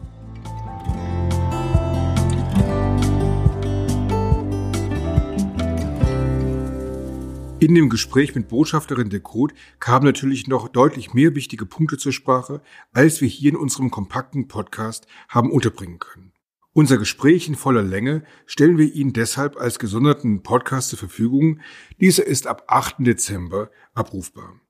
In 7.58 7.74
dem 7.74 7.88
Gespräch 7.88 8.34
mit 8.34 8.48
Botschafterin 8.48 9.08
de 9.08 9.18
Groot 9.18 9.54
kamen 9.80 10.04
natürlich 10.04 10.46
noch 10.46 10.68
deutlich 10.68 11.14
mehr 11.14 11.34
wichtige 11.34 11.64
Punkte 11.64 11.96
zur 11.96 12.12
Sprache, 12.12 12.60
als 12.92 13.22
wir 13.22 13.28
hier 13.28 13.50
in 13.50 13.56
unserem 13.56 13.90
kompakten 13.90 14.46
Podcast 14.46 15.06
haben 15.30 15.50
unterbringen 15.50 15.98
können. 15.98 16.32
Unser 16.74 16.98
Gespräch 16.98 17.48
in 17.48 17.54
voller 17.54 17.82
Länge 17.82 18.24
stellen 18.44 18.76
wir 18.76 18.92
Ihnen 18.92 19.14
deshalb 19.14 19.56
als 19.56 19.78
gesonderten 19.78 20.42
Podcast 20.42 20.90
zur 20.90 20.98
Verfügung. 20.98 21.60
Dieser 21.98 22.26
ist 22.26 22.46
ab 22.46 22.64
8. 22.68 22.96
Dezember 22.98 23.70
abrufbar. 23.94 24.60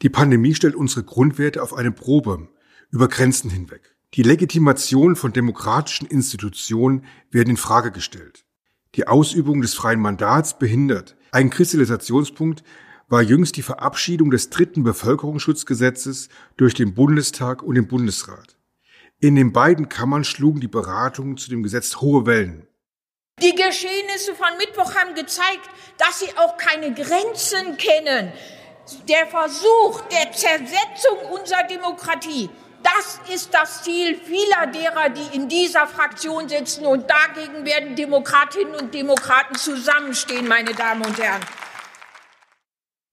Die 0.00 0.08
Pandemie 0.08 0.54
stellt 0.54 0.76
unsere 0.76 1.04
Grundwerte 1.04 1.62
auf 1.62 1.74
eine 1.74 1.92
Probe 1.92 2.48
über 2.90 3.08
Grenzen 3.08 3.50
hinweg. 3.50 3.94
Die 4.14 4.22
Legitimation 4.22 5.14
von 5.14 5.34
demokratischen 5.34 6.06
Institutionen 6.06 7.04
werden 7.30 7.50
in 7.50 7.56
Frage 7.58 7.90
gestellt. 7.90 8.46
Die 8.94 9.06
Ausübung 9.06 9.60
des 9.60 9.74
freien 9.74 10.00
Mandats 10.00 10.58
behindert. 10.58 11.16
Ein 11.36 11.50
Kristallisationspunkt 11.50 12.64
war 13.08 13.20
jüngst 13.20 13.58
die 13.58 13.62
Verabschiedung 13.62 14.30
des 14.30 14.48
dritten 14.48 14.84
Bevölkerungsschutzgesetzes 14.84 16.30
durch 16.56 16.72
den 16.72 16.94
Bundestag 16.94 17.62
und 17.62 17.74
den 17.74 17.88
Bundesrat. 17.88 18.56
In 19.20 19.36
den 19.36 19.52
beiden 19.52 19.90
Kammern 19.90 20.24
schlugen 20.24 20.60
die 20.60 20.66
Beratungen 20.66 21.36
zu 21.36 21.50
dem 21.50 21.62
Gesetz 21.62 21.96
hohe 21.96 22.24
Wellen. 22.24 22.66
Die 23.42 23.54
Geschehnisse 23.54 24.34
von 24.34 24.56
Mittwoch 24.56 24.94
haben 24.94 25.14
gezeigt, 25.14 25.68
dass 25.98 26.20
sie 26.20 26.30
auch 26.38 26.56
keine 26.56 26.94
Grenzen 26.94 27.76
kennen. 27.76 28.32
Der 29.06 29.26
Versuch 29.26 30.00
der 30.10 30.32
Zersetzung 30.32 31.18
unserer 31.38 31.66
Demokratie 31.66 32.48
das 32.86 33.20
ist 33.34 33.52
das 33.52 33.82
Ziel 33.82 34.16
vieler 34.16 34.66
derer, 34.72 35.10
die 35.10 35.36
in 35.36 35.48
dieser 35.48 35.86
Fraktion 35.86 36.48
sitzen. 36.48 36.86
Und 36.86 37.06
dagegen 37.10 37.64
werden 37.64 37.96
Demokratinnen 37.96 38.74
und 38.74 38.94
Demokraten 38.94 39.56
zusammenstehen, 39.56 40.46
meine 40.46 40.72
Damen 40.72 41.04
und 41.04 41.18
Herren. 41.18 41.42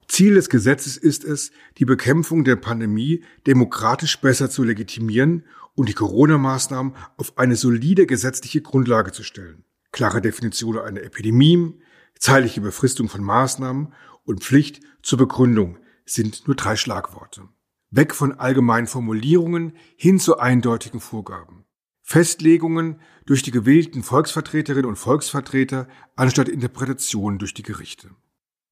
Ziel 0.08 0.36
des 0.36 0.50
Gesetzes 0.50 0.96
ist 0.96 1.24
es, 1.24 1.52
die 1.80 1.86
Bekämpfung 1.86 2.44
der 2.44 2.56
Pandemie 2.56 3.24
demokratisch 3.48 4.20
besser 4.22 4.50
zu 4.50 4.64
legitimieren 4.64 5.46
und 5.74 5.90
die 5.90 5.94
Corona-Maßnahmen 5.94 6.96
auf 7.18 7.38
eine 7.40 7.56
solide 7.56 8.06
gesetzliche 8.06 8.62
Grundlage 8.62 9.12
zu 9.12 9.24
stellen. 9.24 9.66
Klare 9.92 10.22
Definition 10.22 10.78
einer 10.78 11.02
Epidemie, 11.02 11.82
zeitliche 12.20 12.62
Befristung 12.62 13.10
von 13.10 13.24
Maßnahmen 13.24 13.94
und 14.24 14.44
Pflicht 14.44 14.82
zur 15.02 15.18
Begründung 15.18 15.80
sind 16.06 16.48
nur 16.48 16.56
drei 16.56 16.76
Schlagworte 16.76 17.50
weg 17.96 18.16
von 18.16 18.34
allgemeinen 18.34 18.88
Formulierungen 18.88 19.74
hin 19.96 20.20
zu 20.20 20.38
eindeutigen 20.38 21.00
Vorgaben. 21.00 21.66
Festlegungen 22.02 23.00
durch 23.26 23.44
die 23.44 23.52
gewählten 23.52 24.04
Volksvertreterinnen 24.04 24.90
und 24.90 24.98
Volksvertreter 24.98 25.88
anstatt 26.16 26.50
Interpretationen 26.50 27.40
durch 27.40 27.54
die 27.54 27.64
Gerichte. 27.64 28.10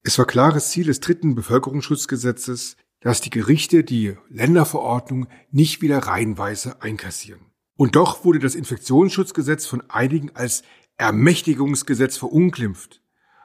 Es 0.04 0.18
war 0.18 0.25
klares 0.25 0.70
Ziel 0.70 0.86
des 0.86 1.00
dritten 1.00 1.36
Bevölkerungsschutzgesetzes, 1.36 2.75
dass 3.00 3.22
die 3.22 3.30
Gerichte 3.30 3.84
die 3.84 4.18
Länderverordnung 4.30 5.28
nicht 5.51 5.82
wieder 5.82 6.00
reihenweise 6.00 6.82
einkassieren. 6.82 7.46
Und 7.78 7.96
doch 7.96 8.25
wurde 8.25 8.40
das 8.40 8.56
Infektionsschutzgesetz 8.56 9.66
von 9.66 9.82
einigen 9.90 10.36
als 10.36 10.63
Ermächtigungsgesetz 10.98 12.18
verunglimpft. 12.18 13.00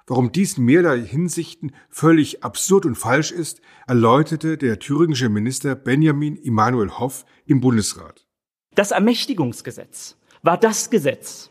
Warum 0.08 0.30
dies 0.30 0.56
in 0.56 0.64
mehrerlei 0.64 1.04
Hinsichten 1.04 1.74
völlig 1.90 2.44
absurd 2.44 2.86
und 2.86 2.94
falsch 2.94 3.32
ist, 3.32 3.60
erläuterte 3.88 4.56
der 4.56 4.78
thüringische 4.78 5.28
Minister 5.28 5.74
Benjamin 5.74 6.40
Emanuel 6.40 6.90
Hoff 7.00 7.24
im 7.44 7.60
Bundesrat. 7.60 8.24
Das 8.76 8.92
Ermächtigungsgesetz 8.92 10.16
war 10.42 10.58
das 10.58 10.90
Gesetz, 10.90 11.50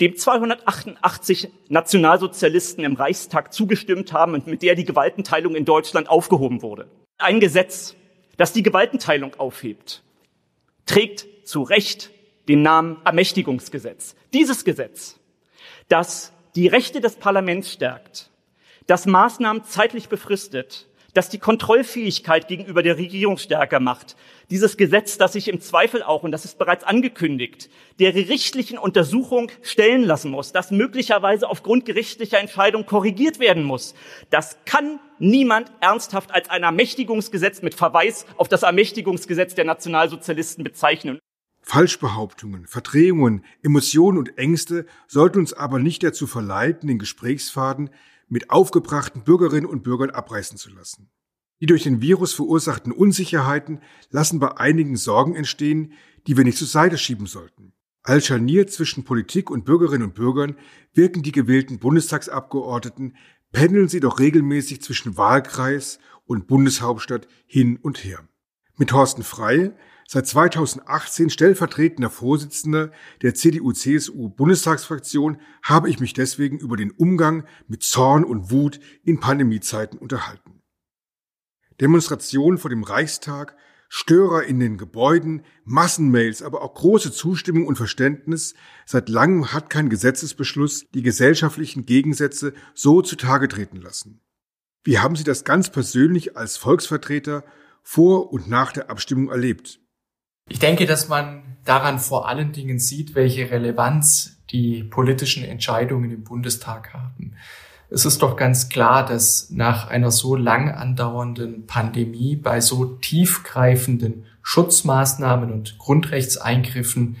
dem 0.00 0.16
288 0.16 1.50
Nationalsozialisten 1.68 2.82
im 2.82 2.94
Reichstag 2.94 3.52
zugestimmt 3.52 4.14
haben 4.14 4.32
und 4.32 4.46
mit 4.46 4.62
der 4.62 4.74
die 4.74 4.86
Gewaltenteilung 4.86 5.54
in 5.54 5.66
Deutschland 5.66 6.08
aufgehoben 6.08 6.62
wurde. 6.62 6.90
Ein 7.18 7.40
Gesetz, 7.40 7.94
das 8.38 8.54
die 8.54 8.62
Gewaltenteilung 8.62 9.34
aufhebt, 9.34 10.02
trägt 10.86 11.26
zu 11.46 11.62
Recht 11.62 12.10
den 12.48 12.62
Namen 12.62 12.96
Ermächtigungsgesetz. 13.04 14.14
Dieses 14.32 14.64
Gesetz, 14.64 15.20
das 15.88 16.32
die 16.56 16.66
Rechte 16.68 17.00
des 17.00 17.16
Parlaments 17.16 17.70
stärkt, 17.70 18.30
das 18.86 19.04
Maßnahmen 19.04 19.64
zeitlich 19.64 20.08
befristet, 20.08 20.86
das 21.12 21.28
die 21.28 21.38
Kontrollfähigkeit 21.38 22.48
gegenüber 22.48 22.82
der 22.82 22.96
Regierung 22.98 23.38
stärker 23.38 23.80
macht. 23.80 24.16
Dieses 24.50 24.76
Gesetz, 24.76 25.18
das 25.18 25.32
sich 25.32 25.48
im 25.48 25.60
Zweifel 25.60 26.02
auch, 26.02 26.22
und 26.22 26.32
das 26.32 26.44
ist 26.44 26.58
bereits 26.58 26.84
angekündigt, 26.84 27.70
der 27.98 28.12
gerichtlichen 28.12 28.78
Untersuchung 28.78 29.50
stellen 29.62 30.02
lassen 30.02 30.30
muss, 30.30 30.52
das 30.52 30.70
möglicherweise 30.70 31.48
aufgrund 31.48 31.84
gerichtlicher 31.84 32.38
Entscheidung 32.38 32.86
korrigiert 32.86 33.38
werden 33.38 33.64
muss. 33.64 33.94
Das 34.30 34.58
kann 34.66 34.98
niemand 35.18 35.72
ernsthaft 35.80 36.32
als 36.32 36.50
ein 36.50 36.62
Ermächtigungsgesetz 36.62 37.62
mit 37.62 37.74
Verweis 37.74 38.26
auf 38.36 38.48
das 38.48 38.62
Ermächtigungsgesetz 38.62 39.54
der 39.54 39.64
Nationalsozialisten 39.64 40.64
bezeichnen. 40.64 41.18
Falschbehauptungen, 41.66 42.68
Verdrehungen, 42.68 43.44
Emotionen 43.60 44.18
und 44.18 44.38
Ängste 44.38 44.86
sollten 45.08 45.40
uns 45.40 45.52
aber 45.52 45.80
nicht 45.80 46.04
dazu 46.04 46.28
verleiten, 46.28 46.86
den 46.86 47.00
Gesprächsfaden 47.00 47.90
mit 48.28 48.50
aufgebrachten 48.50 49.24
Bürgerinnen 49.24 49.66
und 49.66 49.82
Bürgern 49.82 50.10
abreißen 50.10 50.58
zu 50.58 50.70
lassen. 50.70 51.10
Die 51.60 51.66
durch 51.66 51.82
den 51.82 52.00
Virus 52.00 52.34
verursachten 52.34 52.92
Unsicherheiten 52.92 53.80
lassen 54.10 54.38
bei 54.38 54.56
einigen 54.56 54.96
Sorgen 54.96 55.34
entstehen, 55.34 55.92
die 56.28 56.36
wir 56.36 56.44
nicht 56.44 56.56
zur 56.56 56.68
Seite 56.68 56.98
schieben 56.98 57.26
sollten. 57.26 57.72
Als 58.04 58.26
Scharnier 58.26 58.68
zwischen 58.68 59.02
Politik 59.02 59.50
und 59.50 59.64
Bürgerinnen 59.64 60.04
und 60.06 60.14
Bürgern 60.14 60.56
wirken 60.94 61.24
die 61.24 61.32
gewählten 61.32 61.80
Bundestagsabgeordneten, 61.80 63.16
pendeln 63.50 63.88
sie 63.88 63.98
doch 63.98 64.20
regelmäßig 64.20 64.82
zwischen 64.82 65.16
Wahlkreis 65.16 65.98
und 66.26 66.46
Bundeshauptstadt 66.46 67.26
hin 67.44 67.76
und 67.82 68.04
her. 68.04 68.20
Mit 68.76 68.90
Thorsten 68.90 69.24
Frey 69.24 69.72
seit 70.06 70.26
2018 70.26 71.30
stellvertretender 71.30 72.10
Vorsitzender 72.10 72.90
der 73.22 73.34
CDU-CSU-Bundestagsfraktion, 73.34 75.40
habe 75.62 75.90
ich 75.90 76.00
mich 76.00 76.12
deswegen 76.12 76.58
über 76.58 76.76
den 76.76 76.90
Umgang 76.90 77.46
mit 77.68 77.82
Zorn 77.82 78.24
und 78.24 78.50
Wut 78.50 78.80
in 79.04 79.20
Pandemiezeiten 79.20 79.98
unterhalten. 79.98 80.62
Demonstrationen 81.80 82.58
vor 82.58 82.70
dem 82.70 82.84
Reichstag, 82.84 83.56
Störer 83.88 84.44
in 84.44 84.58
den 84.58 84.78
Gebäuden, 84.78 85.42
Massenmails, 85.64 86.42
aber 86.42 86.62
auch 86.62 86.74
große 86.74 87.12
Zustimmung 87.12 87.66
und 87.66 87.76
Verständnis. 87.76 88.54
Seit 88.84 89.08
langem 89.08 89.52
hat 89.52 89.70
kein 89.70 89.88
Gesetzesbeschluss 89.88 90.86
die 90.92 91.02
gesellschaftlichen 91.02 91.86
Gegensätze 91.86 92.52
so 92.74 93.02
zutage 93.02 93.48
treten 93.48 93.76
lassen. 93.76 94.20
Wie 94.82 94.98
haben 94.98 95.16
Sie 95.16 95.24
das 95.24 95.44
ganz 95.44 95.70
persönlich 95.70 96.36
als 96.36 96.56
Volksvertreter 96.56 97.44
vor 97.82 98.32
und 98.32 98.48
nach 98.48 98.72
der 98.72 98.90
Abstimmung 98.90 99.30
erlebt? 99.30 99.80
Ich 100.48 100.58
denke, 100.58 100.86
dass 100.86 101.08
man 101.08 101.42
daran 101.64 101.98
vor 101.98 102.28
allen 102.28 102.52
Dingen 102.52 102.78
sieht, 102.78 103.14
welche 103.14 103.50
Relevanz 103.50 104.36
die 104.50 104.84
politischen 104.84 105.44
Entscheidungen 105.44 106.10
im 106.10 106.22
Bundestag 106.22 106.94
haben. 106.94 107.34
Es 107.90 108.04
ist 108.04 108.22
doch 108.22 108.36
ganz 108.36 108.68
klar, 108.68 109.04
dass 109.04 109.50
nach 109.50 109.88
einer 109.88 110.10
so 110.10 110.34
lang 110.34 110.70
andauernden 110.70 111.66
Pandemie 111.66 112.36
bei 112.36 112.60
so 112.60 112.84
tiefgreifenden 112.84 114.24
Schutzmaßnahmen 114.42 115.52
und 115.52 115.78
Grundrechtseingriffen 115.78 117.16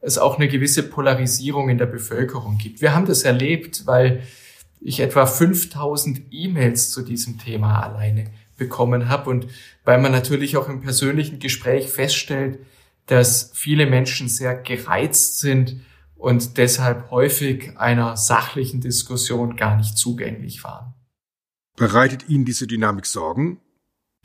es 0.00 0.18
auch 0.18 0.36
eine 0.36 0.48
gewisse 0.48 0.82
Polarisierung 0.82 1.68
in 1.70 1.78
der 1.78 1.86
Bevölkerung 1.86 2.58
gibt. 2.58 2.80
Wir 2.80 2.94
haben 2.94 3.06
das 3.06 3.22
erlebt, 3.22 3.86
weil 3.86 4.22
ich 4.80 5.00
etwa 5.00 5.26
5000 5.26 6.20
E-Mails 6.30 6.90
zu 6.90 7.02
diesem 7.02 7.38
Thema 7.38 7.80
alleine 7.82 8.30
bekommen 8.58 9.08
habe 9.08 9.30
und 9.30 9.46
weil 9.84 9.98
man 9.98 10.12
natürlich 10.12 10.58
auch 10.58 10.68
im 10.68 10.82
persönlichen 10.82 11.38
Gespräch 11.38 11.88
feststellt, 11.88 12.58
dass 13.06 13.52
viele 13.54 13.86
Menschen 13.86 14.28
sehr 14.28 14.54
gereizt 14.54 15.38
sind 15.38 15.80
und 16.14 16.58
deshalb 16.58 17.10
häufig 17.10 17.78
einer 17.78 18.16
sachlichen 18.16 18.82
Diskussion 18.82 19.56
gar 19.56 19.76
nicht 19.76 19.96
zugänglich 19.96 20.62
waren. 20.64 20.92
Bereitet 21.76 22.28
Ihnen 22.28 22.44
diese 22.44 22.66
Dynamik 22.66 23.06
Sorgen? 23.06 23.60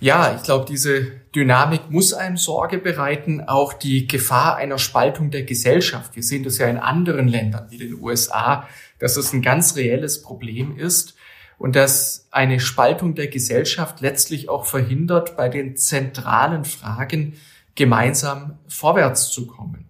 Ja, 0.02 0.36
ich 0.36 0.44
glaube, 0.44 0.66
diese 0.66 1.12
Dynamik 1.36 1.90
muss 1.90 2.14
einem 2.14 2.36
Sorge 2.36 2.80
bereiten, 2.80 3.42
auch 3.42 3.72
die 3.72 4.08
Gefahr 4.08 4.56
einer 4.56 4.80
Spaltung 4.80 5.32
der 5.32 5.44
Gesellschaft. 5.44 6.16
Wir 6.16 6.24
sehen 6.24 6.44
das 6.44 6.58
ja 6.58 6.68
in 6.68 6.78
anderen 6.78 7.28
Ländern 7.28 7.68
wie 7.70 7.78
den 7.78 8.02
USA, 8.02 8.68
dass 9.00 9.16
es 9.16 9.32
ein 9.32 9.42
ganz 9.42 9.78
reelles 9.78 10.22
Problem 10.22 10.78
ist 10.78 11.16
und 11.64 11.78
dass 11.78 12.28
eine 12.30 12.60
Spaltung 12.60 13.16
der 13.16 13.30
Gesellschaft 13.30 14.02
letztlich 14.02 14.50
auch 14.50 14.66
verhindert, 14.66 15.38
bei 15.38 15.48
den 15.48 15.78
zentralen 15.78 16.66
Fragen 16.66 17.36
gemeinsam 17.74 18.60
vorwärts 18.68 19.30
zu 19.30 19.48
kommen. 19.48 19.86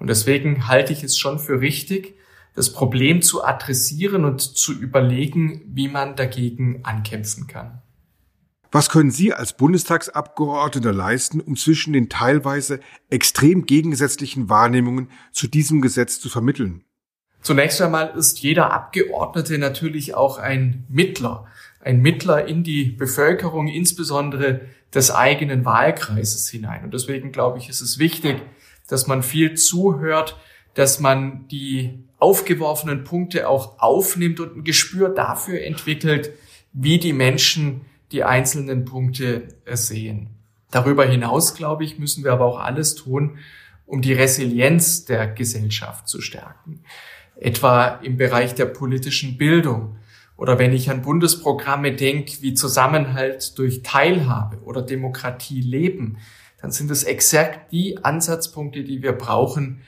Und 0.00 0.08
deswegen 0.08 0.66
halte 0.66 0.92
ich 0.92 1.04
es 1.04 1.16
schon 1.16 1.38
für 1.38 1.60
richtig, 1.60 2.16
das 2.56 2.72
Problem 2.72 3.22
zu 3.22 3.44
adressieren 3.44 4.24
und 4.24 4.40
zu 4.40 4.72
überlegen, 4.72 5.62
wie 5.68 5.86
man 5.86 6.16
dagegen 6.16 6.84
ankämpfen 6.84 7.46
kann. 7.46 7.82
Was 8.72 8.88
können 8.88 9.12
Sie 9.12 9.32
als 9.32 9.56
Bundestagsabgeordneter 9.56 10.92
leisten, 10.92 11.40
um 11.40 11.54
zwischen 11.54 11.92
den 11.92 12.08
teilweise 12.08 12.80
extrem 13.10 13.64
gegensätzlichen 13.64 14.48
Wahrnehmungen 14.48 15.08
zu 15.30 15.46
diesem 15.46 15.82
Gesetz 15.82 16.18
zu 16.18 16.28
vermitteln? 16.28 16.82
Zunächst 17.42 17.82
einmal 17.82 18.14
ist 18.16 18.38
jeder 18.40 18.72
Abgeordnete 18.72 19.58
natürlich 19.58 20.14
auch 20.14 20.38
ein 20.38 20.84
Mittler, 20.88 21.46
ein 21.80 22.00
Mittler 22.00 22.46
in 22.46 22.62
die 22.62 22.84
Bevölkerung, 22.84 23.66
insbesondere 23.66 24.60
des 24.94 25.10
eigenen 25.10 25.64
Wahlkreises 25.64 26.48
hinein. 26.48 26.84
Und 26.84 26.94
deswegen 26.94 27.32
glaube 27.32 27.58
ich, 27.58 27.68
ist 27.68 27.80
es 27.80 27.98
wichtig, 27.98 28.40
dass 28.88 29.08
man 29.08 29.22
viel 29.22 29.54
zuhört, 29.54 30.38
dass 30.74 31.00
man 31.00 31.48
die 31.48 32.04
aufgeworfenen 32.18 33.02
Punkte 33.02 33.48
auch 33.48 33.80
aufnimmt 33.80 34.38
und 34.38 34.56
ein 34.56 34.64
Gespür 34.64 35.08
dafür 35.08 35.62
entwickelt, 35.62 36.30
wie 36.72 36.98
die 36.98 37.12
Menschen 37.12 37.82
die 38.12 38.22
einzelnen 38.22 38.84
Punkte 38.84 39.48
sehen. 39.72 40.28
Darüber 40.70 41.04
hinaus, 41.04 41.54
glaube 41.54 41.84
ich, 41.84 41.98
müssen 41.98 42.22
wir 42.22 42.32
aber 42.32 42.46
auch 42.46 42.60
alles 42.60 42.94
tun, 42.94 43.38
um 43.86 44.00
die 44.00 44.12
Resilienz 44.12 45.04
der 45.04 45.26
Gesellschaft 45.26 46.08
zu 46.08 46.20
stärken. 46.20 46.84
Etwa 47.42 48.00
im 48.02 48.16
Bereich 48.16 48.54
der 48.54 48.66
politischen 48.66 49.36
Bildung. 49.36 49.96
Oder 50.36 50.58
wenn 50.58 50.72
ich 50.72 50.90
an 50.90 51.02
Bundesprogramme 51.02 51.94
denke, 51.94 52.40
wie 52.40 52.54
Zusammenhalt 52.54 53.58
durch 53.58 53.82
Teilhabe 53.82 54.58
oder 54.62 54.82
Demokratie 54.82 55.60
leben, 55.60 56.18
dann 56.60 56.70
sind 56.70 56.90
es 56.90 57.02
exakt 57.02 57.72
die 57.72 58.04
Ansatzpunkte, 58.04 58.84
die 58.84 59.02
wir 59.02 59.12
brauchen, 59.12 59.82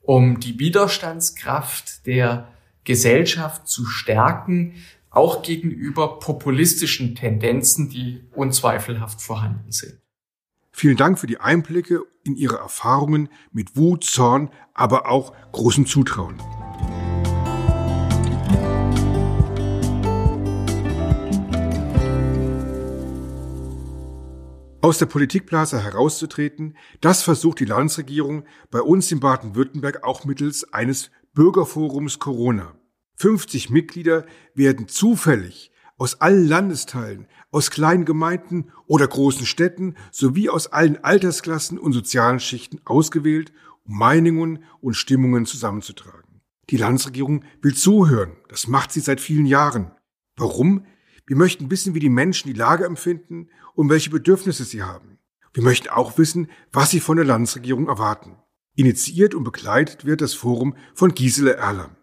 um 0.00 0.40
die 0.40 0.58
Widerstandskraft 0.58 2.06
der 2.06 2.48
Gesellschaft 2.84 3.68
zu 3.68 3.84
stärken, 3.84 4.74
auch 5.10 5.42
gegenüber 5.42 6.20
populistischen 6.20 7.16
Tendenzen, 7.16 7.88
die 7.88 8.22
unzweifelhaft 8.32 9.20
vorhanden 9.20 9.72
sind. 9.72 9.98
Vielen 10.70 10.96
Dank 10.96 11.18
für 11.18 11.26
die 11.26 11.40
Einblicke 11.40 12.02
in 12.24 12.36
Ihre 12.36 12.58
Erfahrungen 12.58 13.28
mit 13.52 13.76
Wut, 13.76 14.04
Zorn, 14.04 14.50
aber 14.72 15.10
auch 15.10 15.34
großem 15.52 15.86
Zutrauen. 15.86 16.40
Aus 24.82 24.96
der 24.96 25.06
Politikblase 25.06 25.82
herauszutreten, 25.82 26.74
das 27.02 27.22
versucht 27.22 27.60
die 27.60 27.66
Landesregierung 27.66 28.44
bei 28.70 28.80
uns 28.80 29.12
in 29.12 29.20
Baden-Württemberg 29.20 30.04
auch 30.04 30.24
mittels 30.24 30.72
eines 30.72 31.10
Bürgerforums 31.34 32.18
Corona. 32.18 32.74
50 33.16 33.68
Mitglieder 33.68 34.24
werden 34.54 34.88
zufällig 34.88 35.70
aus 35.98 36.22
allen 36.22 36.48
Landesteilen, 36.48 37.26
aus 37.50 37.70
kleinen 37.70 38.06
Gemeinden 38.06 38.72
oder 38.86 39.06
großen 39.06 39.44
Städten 39.44 39.96
sowie 40.12 40.48
aus 40.48 40.68
allen 40.68 41.04
Altersklassen 41.04 41.78
und 41.78 41.92
sozialen 41.92 42.40
Schichten 42.40 42.80
ausgewählt, 42.86 43.52
um 43.84 43.98
Meinungen 43.98 44.64
und 44.80 44.94
Stimmungen 44.94 45.44
zusammenzutragen. 45.44 46.40
Die 46.70 46.78
Landesregierung 46.78 47.44
will 47.60 47.74
zuhören. 47.74 48.32
Das 48.48 48.66
macht 48.66 48.92
sie 48.92 49.00
seit 49.00 49.20
vielen 49.20 49.44
Jahren. 49.44 49.90
Warum? 50.36 50.86
Wir 51.30 51.36
möchten 51.36 51.70
wissen, 51.70 51.94
wie 51.94 52.00
die 52.00 52.08
Menschen 52.08 52.48
die 52.48 52.58
Lage 52.58 52.84
empfinden 52.84 53.50
und 53.76 53.88
welche 53.88 54.10
Bedürfnisse 54.10 54.64
sie 54.64 54.82
haben. 54.82 55.20
Wir 55.54 55.62
möchten 55.62 55.88
auch 55.88 56.18
wissen, 56.18 56.50
was 56.72 56.90
sie 56.90 56.98
von 56.98 57.18
der 57.18 57.24
Landesregierung 57.24 57.86
erwarten. 57.86 58.36
Initiiert 58.74 59.36
und 59.36 59.44
begleitet 59.44 60.04
wird 60.04 60.22
das 60.22 60.34
Forum 60.34 60.74
von 60.92 61.14
Gisele 61.14 61.54
Erler. 61.54 61.94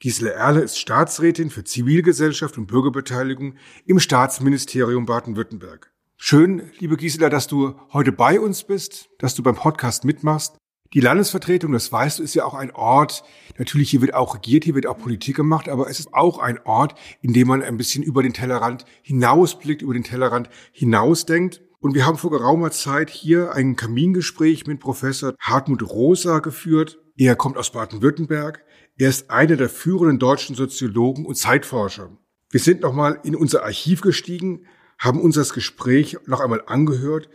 Gisela 0.00 0.32
Erle 0.32 0.62
ist 0.62 0.80
Staatsrätin 0.80 1.48
für 1.48 1.62
Zivilgesellschaft 1.62 2.58
und 2.58 2.66
Bürgerbeteiligung 2.66 3.54
im 3.84 4.00
Staatsministerium 4.00 5.06
Baden-Württemberg. 5.06 5.92
Schön, 6.16 6.72
liebe 6.80 6.96
Gisela, 6.96 7.28
dass 7.28 7.46
du 7.46 7.78
heute 7.92 8.10
bei 8.10 8.40
uns 8.40 8.64
bist, 8.64 9.10
dass 9.20 9.36
du 9.36 9.44
beim 9.44 9.54
Podcast 9.54 10.04
mitmachst. 10.04 10.56
Die 10.92 11.00
Landesvertretung, 11.00 11.72
das 11.72 11.90
weißt 11.90 12.18
du, 12.18 12.22
ist 12.22 12.34
ja 12.34 12.44
auch 12.44 12.54
ein 12.54 12.70
Ort, 12.70 13.24
natürlich 13.58 13.90
hier 13.90 14.00
wird 14.00 14.14
auch 14.14 14.34
regiert, 14.34 14.64
hier 14.64 14.74
wird 14.74 14.86
auch 14.86 14.98
Politik 14.98 15.36
gemacht, 15.36 15.68
aber 15.68 15.90
es 15.90 15.98
ist 15.98 16.14
auch 16.14 16.38
ein 16.38 16.58
Ort, 16.64 16.94
in 17.22 17.32
dem 17.32 17.48
man 17.48 17.62
ein 17.62 17.76
bisschen 17.76 18.02
über 18.02 18.22
den 18.22 18.32
Tellerrand 18.32 18.84
hinausblickt, 19.02 19.82
über 19.82 19.94
den 19.94 20.04
Tellerrand 20.04 20.48
hinausdenkt. 20.72 21.62
Und 21.80 21.94
wir 21.94 22.06
haben 22.06 22.18
vor 22.18 22.30
geraumer 22.30 22.70
Zeit 22.70 23.10
hier 23.10 23.52
ein 23.52 23.76
Kamingespräch 23.76 24.66
mit 24.66 24.80
Professor 24.80 25.34
Hartmut 25.40 25.82
Rosa 25.82 26.38
geführt. 26.38 26.98
Er 27.16 27.36
kommt 27.36 27.56
aus 27.56 27.72
Baden-Württemberg. 27.72 28.64
Er 28.98 29.08
ist 29.08 29.30
einer 29.30 29.56
der 29.56 29.68
führenden 29.68 30.18
deutschen 30.18 30.56
Soziologen 30.56 31.26
und 31.26 31.36
Zeitforscher. 31.36 32.10
Wir 32.50 32.60
sind 32.60 32.80
nochmal 32.80 33.20
in 33.24 33.36
unser 33.36 33.64
Archiv 33.64 34.00
gestiegen, 34.00 34.66
haben 34.98 35.20
uns 35.20 35.34
das 35.34 35.52
Gespräch 35.52 36.16
noch 36.26 36.40
einmal 36.40 36.62
angehört 36.66 37.28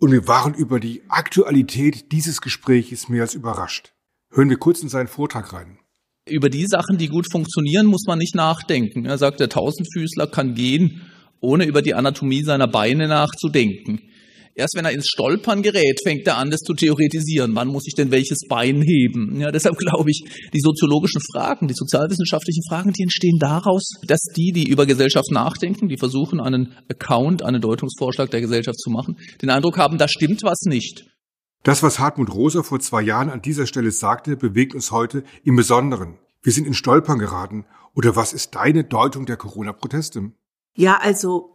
und 0.00 0.12
wir 0.12 0.26
waren 0.26 0.54
über 0.54 0.80
die 0.80 1.02
Aktualität 1.08 2.10
dieses 2.10 2.40
Gespräches 2.40 3.08
mehr 3.08 3.22
als 3.22 3.34
überrascht. 3.34 3.92
Hören 4.32 4.48
wir 4.48 4.56
kurz 4.56 4.82
in 4.82 4.88
seinen 4.88 5.08
Vortrag 5.08 5.52
rein. 5.52 5.78
Über 6.28 6.48
die 6.48 6.66
Sachen, 6.66 6.96
die 6.96 7.08
gut 7.08 7.30
funktionieren, 7.30 7.86
muss 7.86 8.04
man 8.06 8.18
nicht 8.18 8.34
nachdenken. 8.34 9.04
Er 9.04 9.18
sagt, 9.18 9.40
der 9.40 9.48
Tausendfüßler 9.48 10.26
kann 10.26 10.54
gehen, 10.54 11.02
ohne 11.40 11.64
über 11.64 11.82
die 11.82 11.94
Anatomie 11.94 12.42
seiner 12.42 12.66
Beine 12.66 13.08
nachzudenken. 13.08 14.00
Erst 14.54 14.74
wenn 14.76 14.84
er 14.84 14.92
ins 14.92 15.08
Stolpern 15.08 15.62
gerät, 15.62 16.00
fängt 16.02 16.26
er 16.26 16.36
an, 16.36 16.50
das 16.50 16.60
zu 16.60 16.74
theoretisieren. 16.74 17.54
Wann 17.54 17.68
muss 17.68 17.86
ich 17.86 17.94
denn 17.94 18.10
welches 18.10 18.40
Bein 18.48 18.82
heben? 18.82 19.40
Ja, 19.40 19.50
deshalb 19.50 19.76
glaube 19.78 20.10
ich, 20.10 20.24
die 20.52 20.60
soziologischen 20.60 21.20
Fragen, 21.32 21.68
die 21.68 21.74
sozialwissenschaftlichen 21.74 22.62
Fragen, 22.68 22.92
die 22.92 23.02
entstehen 23.02 23.38
daraus, 23.38 23.90
dass 24.06 24.20
die, 24.36 24.52
die 24.52 24.68
über 24.68 24.86
Gesellschaft 24.86 25.30
nachdenken, 25.30 25.88
die 25.88 25.96
versuchen, 25.96 26.40
einen 26.40 26.74
Account, 26.88 27.42
einen 27.42 27.60
Deutungsvorschlag 27.60 28.30
der 28.30 28.40
Gesellschaft 28.40 28.78
zu 28.80 28.90
machen, 28.90 29.16
den 29.40 29.50
Eindruck 29.50 29.78
haben, 29.78 29.98
da 29.98 30.08
stimmt 30.08 30.42
was 30.42 30.62
nicht. 30.62 31.04
Das, 31.62 31.82
was 31.82 31.98
Hartmut 31.98 32.32
Rosa 32.32 32.62
vor 32.62 32.80
zwei 32.80 33.02
Jahren 33.02 33.28
an 33.28 33.42
dieser 33.42 33.66
Stelle 33.66 33.90
sagte, 33.90 34.36
bewegt 34.36 34.74
uns 34.74 34.90
heute 34.90 35.24
im 35.44 35.56
Besonderen. 35.56 36.18
Wir 36.42 36.52
sind 36.52 36.66
in 36.66 36.74
Stolpern 36.74 37.18
geraten. 37.18 37.66
Oder 37.94 38.16
was 38.16 38.32
ist 38.32 38.54
deine 38.54 38.84
Deutung 38.84 39.26
der 39.26 39.36
Corona-Proteste? 39.36 40.32
Ja, 40.74 40.98
also 41.02 41.49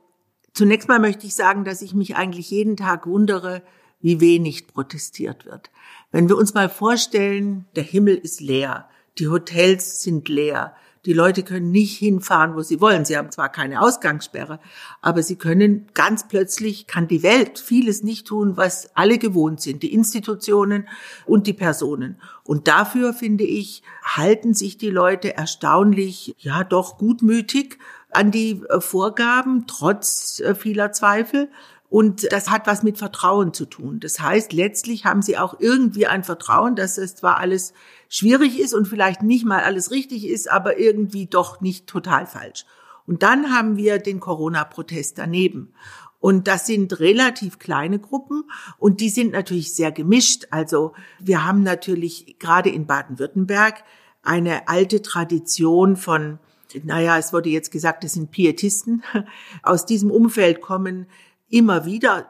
Zunächst 0.55 0.87
mal 0.87 0.99
möchte 0.99 1.27
ich 1.27 1.35
sagen, 1.35 1.65
dass 1.65 1.81
ich 1.81 1.93
mich 1.93 2.15
eigentlich 2.15 2.49
jeden 2.49 2.77
Tag 2.77 3.07
wundere, 3.07 3.61
wie 3.99 4.21
wenig 4.21 4.67
protestiert 4.67 5.45
wird. 5.45 5.69
Wenn 6.11 6.29
wir 6.29 6.37
uns 6.37 6.53
mal 6.53 6.69
vorstellen, 6.69 7.65
der 7.75 7.83
Himmel 7.83 8.15
ist 8.15 8.39
leer, 8.39 8.87
die 9.19 9.27
Hotels 9.27 10.01
sind 10.01 10.29
leer, 10.29 10.73
die 11.05 11.13
Leute 11.13 11.43
können 11.43 11.71
nicht 11.71 11.97
hinfahren, 11.97 12.55
wo 12.55 12.61
sie 12.61 12.81
wollen. 12.81 13.05
Sie 13.05 13.15
haben 13.17 13.31
zwar 13.31 13.49
keine 13.49 13.81
Ausgangssperre, 13.81 14.59
aber 15.01 15.21
sie 15.21 15.35
können 15.35 15.87
ganz 15.93 16.27
plötzlich, 16.27 16.87
kann 16.87 17.07
die 17.07 17.23
Welt 17.23 17.59
vieles 17.59 18.03
nicht 18.03 18.27
tun, 18.27 18.57
was 18.57 18.95
alle 18.95 19.17
gewohnt 19.17 19.61
sind, 19.61 19.83
die 19.83 19.93
Institutionen 19.93 20.87
und 21.25 21.47
die 21.47 21.53
Personen. 21.53 22.19
Und 22.43 22.67
dafür, 22.67 23.13
finde 23.13 23.43
ich, 23.43 23.83
halten 24.03 24.53
sich 24.53 24.77
die 24.77 24.89
Leute 24.89 25.35
erstaunlich, 25.35 26.35
ja 26.39 26.63
doch 26.63 26.97
gutmütig 26.97 27.77
an 28.11 28.31
die 28.31 28.63
äh, 28.69 28.81
Vorgaben, 28.81 29.65
trotz 29.67 30.39
äh, 30.39 30.55
vieler 30.55 30.91
Zweifel. 30.91 31.49
Und 31.95 32.29
das 32.33 32.49
hat 32.49 32.67
was 32.67 32.83
mit 32.83 32.97
Vertrauen 32.97 33.53
zu 33.53 33.65
tun. 33.65 34.01
Das 34.01 34.19
heißt, 34.19 34.51
letztlich 34.51 35.05
haben 35.05 35.21
sie 35.21 35.37
auch 35.37 35.61
irgendwie 35.61 36.07
ein 36.07 36.25
Vertrauen, 36.25 36.75
dass 36.75 36.97
es 36.97 37.15
zwar 37.15 37.37
alles 37.37 37.71
schwierig 38.09 38.59
ist 38.59 38.73
und 38.73 38.85
vielleicht 38.85 39.23
nicht 39.23 39.45
mal 39.45 39.61
alles 39.61 39.91
richtig 39.91 40.27
ist, 40.27 40.51
aber 40.51 40.77
irgendwie 40.77 41.25
doch 41.25 41.61
nicht 41.61 41.87
total 41.87 42.27
falsch. 42.27 42.65
Und 43.07 43.23
dann 43.23 43.55
haben 43.55 43.77
wir 43.77 43.99
den 43.99 44.19
Corona-Protest 44.19 45.19
daneben. 45.19 45.71
Und 46.19 46.49
das 46.49 46.65
sind 46.65 46.99
relativ 46.99 47.59
kleine 47.59 47.99
Gruppen 47.99 48.43
und 48.77 48.99
die 48.99 49.07
sind 49.07 49.31
natürlich 49.31 49.73
sehr 49.73 49.93
gemischt. 49.93 50.47
Also 50.51 50.91
wir 51.21 51.45
haben 51.45 51.63
natürlich 51.63 52.35
gerade 52.39 52.71
in 52.71 52.87
Baden-Württemberg 52.87 53.85
eine 54.21 54.67
alte 54.67 55.01
Tradition 55.01 55.95
von 55.95 56.39
naja, 56.83 57.17
es 57.17 57.31
wurde 57.31 57.47
jetzt 57.47 57.71
gesagt, 57.71 58.03
es 58.03 58.13
sind 58.13 58.31
Pietisten. 58.31 59.01
Aus 59.63 59.85
diesem 59.85 60.11
Umfeld 60.11 60.59
kommen 60.59 61.07
immer 61.55 61.85
wieder 61.85 62.27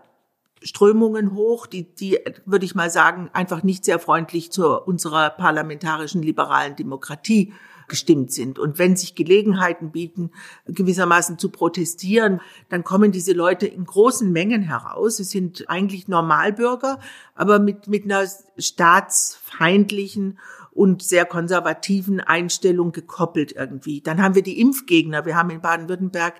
Strömungen 0.62 1.34
hoch, 1.34 1.66
die, 1.66 1.84
die, 1.96 2.20
würde 2.46 2.66
ich 2.66 2.76
mal 2.76 2.92
sagen, 2.92 3.30
einfach 3.34 3.64
nicht 3.64 3.84
sehr 3.84 3.98
freundlich 3.98 4.52
zu 4.52 4.80
unserer 4.82 5.32
parlamentarischen 5.32 6.22
liberalen 6.22 6.76
Demokratie 6.76 7.54
gestimmt 7.88 8.32
sind. 8.32 8.60
Und 8.60 8.78
wenn 8.78 8.96
sich 8.96 9.16
Gelegenheiten 9.16 9.92
bieten, 9.92 10.32
gewissermaßen 10.68 11.40
zu 11.40 11.50
protestieren, 11.50 12.40
dann 12.70 12.84
kommen 12.84 13.12
diese 13.12 13.34
Leute 13.34 13.66
in 13.66 13.86
großen 13.86 14.32
Mengen 14.32 14.62
heraus. 14.62 15.20
Es 15.20 15.32
sind 15.32 15.70
eigentlich 15.70 16.08
Normalbürger, 16.08 17.00
aber 17.34 17.58
mit, 17.58 17.88
mit 17.88 18.06
einer 18.06 18.28
staatsfeindlichen 18.58 20.38
und 20.72 21.02
sehr 21.02 21.26
konservativen 21.26 22.20
Einstellung 22.20 22.92
gekoppelt 22.92 23.54
irgendwie. 23.56 24.02
Dann 24.02 24.22
haben 24.22 24.36
wir 24.36 24.44
die 24.44 24.60
Impfgegner. 24.60 25.26
Wir 25.26 25.36
haben 25.36 25.50
in 25.50 25.62
Baden-Württemberg 25.62 26.36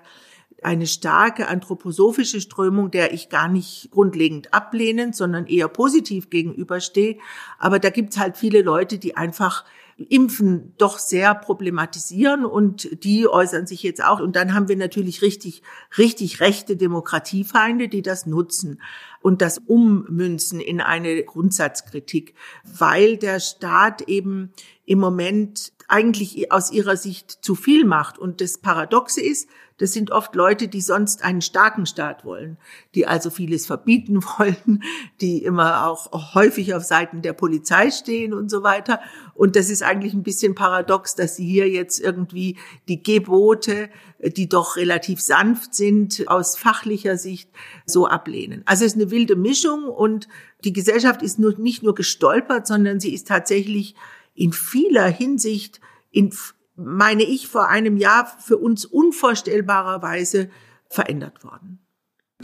eine 0.62 0.86
starke 0.86 1.48
anthroposophische 1.48 2.40
Strömung, 2.40 2.90
der 2.90 3.12
ich 3.12 3.28
gar 3.28 3.48
nicht 3.48 3.90
grundlegend 3.90 4.54
ablehnend, 4.54 5.14
sondern 5.14 5.46
eher 5.46 5.68
positiv 5.68 6.30
gegenüberstehe. 6.30 7.18
Aber 7.58 7.78
da 7.78 7.90
gibt's 7.90 8.18
halt 8.18 8.36
viele 8.36 8.62
Leute, 8.62 8.98
die 8.98 9.16
einfach 9.16 9.64
Impfen 9.98 10.74
doch 10.76 10.98
sehr 10.98 11.34
problematisieren 11.34 12.44
und 12.44 13.02
die 13.02 13.26
äußern 13.26 13.66
sich 13.66 13.82
jetzt 13.82 14.04
auch. 14.04 14.20
Und 14.20 14.36
dann 14.36 14.52
haben 14.52 14.68
wir 14.68 14.76
natürlich 14.76 15.22
richtig, 15.22 15.62
richtig 15.96 16.40
rechte 16.40 16.76
Demokratiefeinde, 16.76 17.88
die 17.88 18.02
das 18.02 18.26
nutzen 18.26 18.82
und 19.22 19.40
das 19.40 19.58
ummünzen 19.66 20.60
in 20.60 20.82
eine 20.82 21.22
Grundsatzkritik, 21.22 22.34
weil 22.62 23.16
der 23.16 23.40
Staat 23.40 24.02
eben 24.02 24.52
im 24.84 24.98
Moment 24.98 25.72
eigentlich 25.88 26.52
aus 26.52 26.70
ihrer 26.70 26.96
Sicht 26.96 27.30
zu 27.30 27.54
viel 27.54 27.86
macht. 27.86 28.18
Und 28.18 28.42
das 28.42 28.58
Paradoxe 28.58 29.22
ist, 29.22 29.48
das 29.78 29.92
sind 29.92 30.10
oft 30.10 30.34
Leute, 30.34 30.68
die 30.68 30.80
sonst 30.80 31.22
einen 31.22 31.42
starken 31.42 31.84
Staat 31.84 32.24
wollen, 32.24 32.56
die 32.94 33.06
also 33.06 33.30
vieles 33.30 33.66
verbieten 33.66 34.22
wollen, 34.38 34.82
die 35.20 35.42
immer 35.44 35.86
auch 35.86 36.34
häufig 36.34 36.74
auf 36.74 36.82
Seiten 36.82 37.22
der 37.22 37.34
Polizei 37.34 37.90
stehen 37.90 38.32
und 38.32 38.50
so 38.50 38.62
weiter. 38.62 39.00
Und 39.34 39.54
das 39.54 39.68
ist 39.68 39.82
eigentlich 39.82 40.14
ein 40.14 40.22
bisschen 40.22 40.54
paradox, 40.54 41.14
dass 41.14 41.36
sie 41.36 41.46
hier 41.46 41.68
jetzt 41.68 42.00
irgendwie 42.00 42.56
die 42.88 43.02
Gebote, 43.02 43.90
die 44.20 44.48
doch 44.48 44.76
relativ 44.76 45.20
sanft 45.20 45.74
sind, 45.74 46.24
aus 46.26 46.56
fachlicher 46.56 47.18
Sicht 47.18 47.50
so 47.84 48.06
ablehnen. 48.06 48.62
Also 48.64 48.84
es 48.84 48.92
ist 48.92 49.00
eine 49.00 49.10
wilde 49.10 49.36
Mischung 49.36 49.84
und 49.84 50.28
die 50.64 50.72
Gesellschaft 50.72 51.22
ist 51.22 51.38
nur, 51.38 51.58
nicht 51.58 51.82
nur 51.82 51.94
gestolpert, 51.94 52.66
sondern 52.66 52.98
sie 52.98 53.12
ist 53.12 53.28
tatsächlich 53.28 53.94
in 54.34 54.52
vieler 54.52 55.06
Hinsicht 55.06 55.80
in 56.10 56.32
meine 56.76 57.24
ich, 57.24 57.48
vor 57.48 57.68
einem 57.68 57.96
Jahr 57.96 58.26
für 58.38 58.58
uns 58.58 58.84
unvorstellbarerweise 58.84 60.50
verändert 60.88 61.44
worden. 61.44 61.86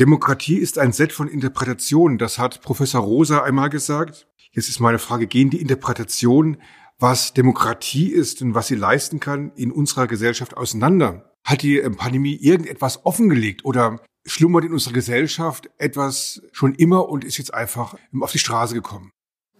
Demokratie 0.00 0.56
ist 0.56 0.78
ein 0.78 0.92
Set 0.92 1.12
von 1.12 1.28
Interpretationen, 1.28 2.18
das 2.18 2.38
hat 2.38 2.62
Professor 2.62 3.02
Rosa 3.02 3.42
einmal 3.42 3.68
gesagt. 3.68 4.26
Jetzt 4.52 4.68
ist 4.68 4.80
meine 4.80 4.98
Frage, 4.98 5.26
gehen 5.26 5.50
die 5.50 5.60
Interpretationen, 5.60 6.58
was 6.98 7.34
Demokratie 7.34 8.08
ist 8.08 8.42
und 8.42 8.54
was 8.54 8.68
sie 8.68 8.74
leisten 8.74 9.20
kann, 9.20 9.52
in 9.54 9.72
unserer 9.72 10.06
Gesellschaft 10.06 10.56
auseinander? 10.56 11.32
Hat 11.44 11.62
die 11.62 11.78
ähm, 11.78 11.96
Pandemie 11.96 12.36
irgendetwas 12.36 13.04
offengelegt 13.04 13.64
oder 13.64 14.00
schlummert 14.24 14.64
in 14.64 14.72
unserer 14.72 14.94
Gesellschaft 14.94 15.68
etwas 15.78 16.42
schon 16.52 16.74
immer 16.74 17.08
und 17.08 17.24
ist 17.24 17.38
jetzt 17.38 17.52
einfach 17.52 17.96
auf 18.20 18.32
die 18.32 18.38
Straße 18.38 18.74
gekommen? 18.74 19.10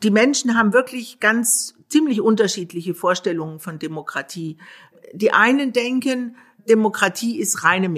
Die 0.02 0.10
Menschen 0.10 0.56
haben 0.56 0.72
wirklich 0.72 1.20
ganz 1.20 1.74
ziemlich 1.88 2.20
unterschiedliche 2.20 2.94
Vorstellungen 2.94 3.60
von 3.60 3.78
Demokratie. 3.78 4.58
Die 5.12 5.32
einen 5.32 5.72
denken, 5.72 6.36
Demokratie 6.68 7.38
ist 7.38 7.64
reine 7.64 7.88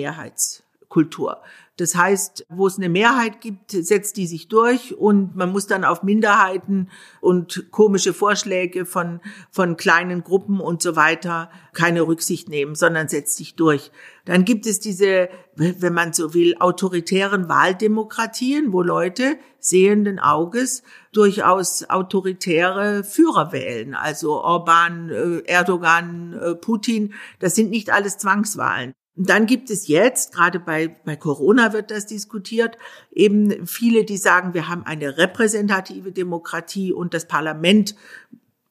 Mehrheitskultur. 0.95 1.43
Das 1.77 1.97
heißt, 1.97 2.47
wo 2.51 2.69
es 2.69 2.77
eine 2.77 2.89
Mehrheit 2.89 3.41
gibt, 3.41 3.73
setzt 3.73 4.17
die 4.17 4.29
sich 4.29 4.47
durch 4.47 4.97
und 4.97 5.35
man 5.35 5.51
muss 5.51 5.67
dann 5.67 5.85
auf 5.85 6.05
Minderheiten 6.05 6.89
und 7.21 7.73
komische 7.73 8.15
Vorschläge 8.15 8.87
von, 8.87 9.21
von 9.51 9.77
kleinen 9.77 10.23
Gruppen 10.23 10.61
und 10.61 10.83
so 10.83 10.95
weiter 10.95 11.51
keine 11.73 12.03
Rücksicht 12.03 12.49
nehmen, 12.49 12.77
sondern 12.77 13.09
setzt 13.09 13.37
sich 13.37 13.57
durch. 13.57 13.91
Dann 14.25 14.45
gibt 14.45 14.67
es 14.67 14.79
diese, 14.79 15.29
wenn 15.57 15.93
man 15.93 16.13
so 16.13 16.33
will, 16.33 16.55
autoritären 16.61 17.49
Wahldemokratien, 17.49 18.73
wo 18.73 18.83
Leute 18.83 19.37
sehenden 19.59 20.21
Auges 20.21 20.85
durchaus 21.13 21.91
autoritäre 21.91 23.03
Führer 23.03 23.51
wählen. 23.51 23.97
Also 23.97 24.41
Orban, 24.41 25.11
äh, 25.11 25.39
Erdogan, 25.51 26.35
äh, 26.35 26.55
Putin, 26.55 27.15
das 27.41 27.57
sind 27.57 27.71
nicht 27.71 27.91
alles 27.91 28.17
Zwangswahlen. 28.17 28.95
Dann 29.17 29.47
gibt 29.47 29.71
es 29.71 29.87
jetzt, 29.87 30.35
gerade 30.35 30.59
bei, 30.59 30.89
bei 30.89 31.15
Corona 31.15 31.73
wird 31.73 31.93
das 31.93 32.07
diskutiert, 32.07 32.77
eben 33.13 33.67
viele, 33.67 34.05
die 34.05 34.17
sagen, 34.17 34.55
wir 34.55 34.69
haben 34.69 34.85
eine 34.85 35.19
repräsentative 35.19 36.11
Demokratie 36.11 36.93
und 36.93 37.15
das 37.15 37.29
Parlament 37.29 37.95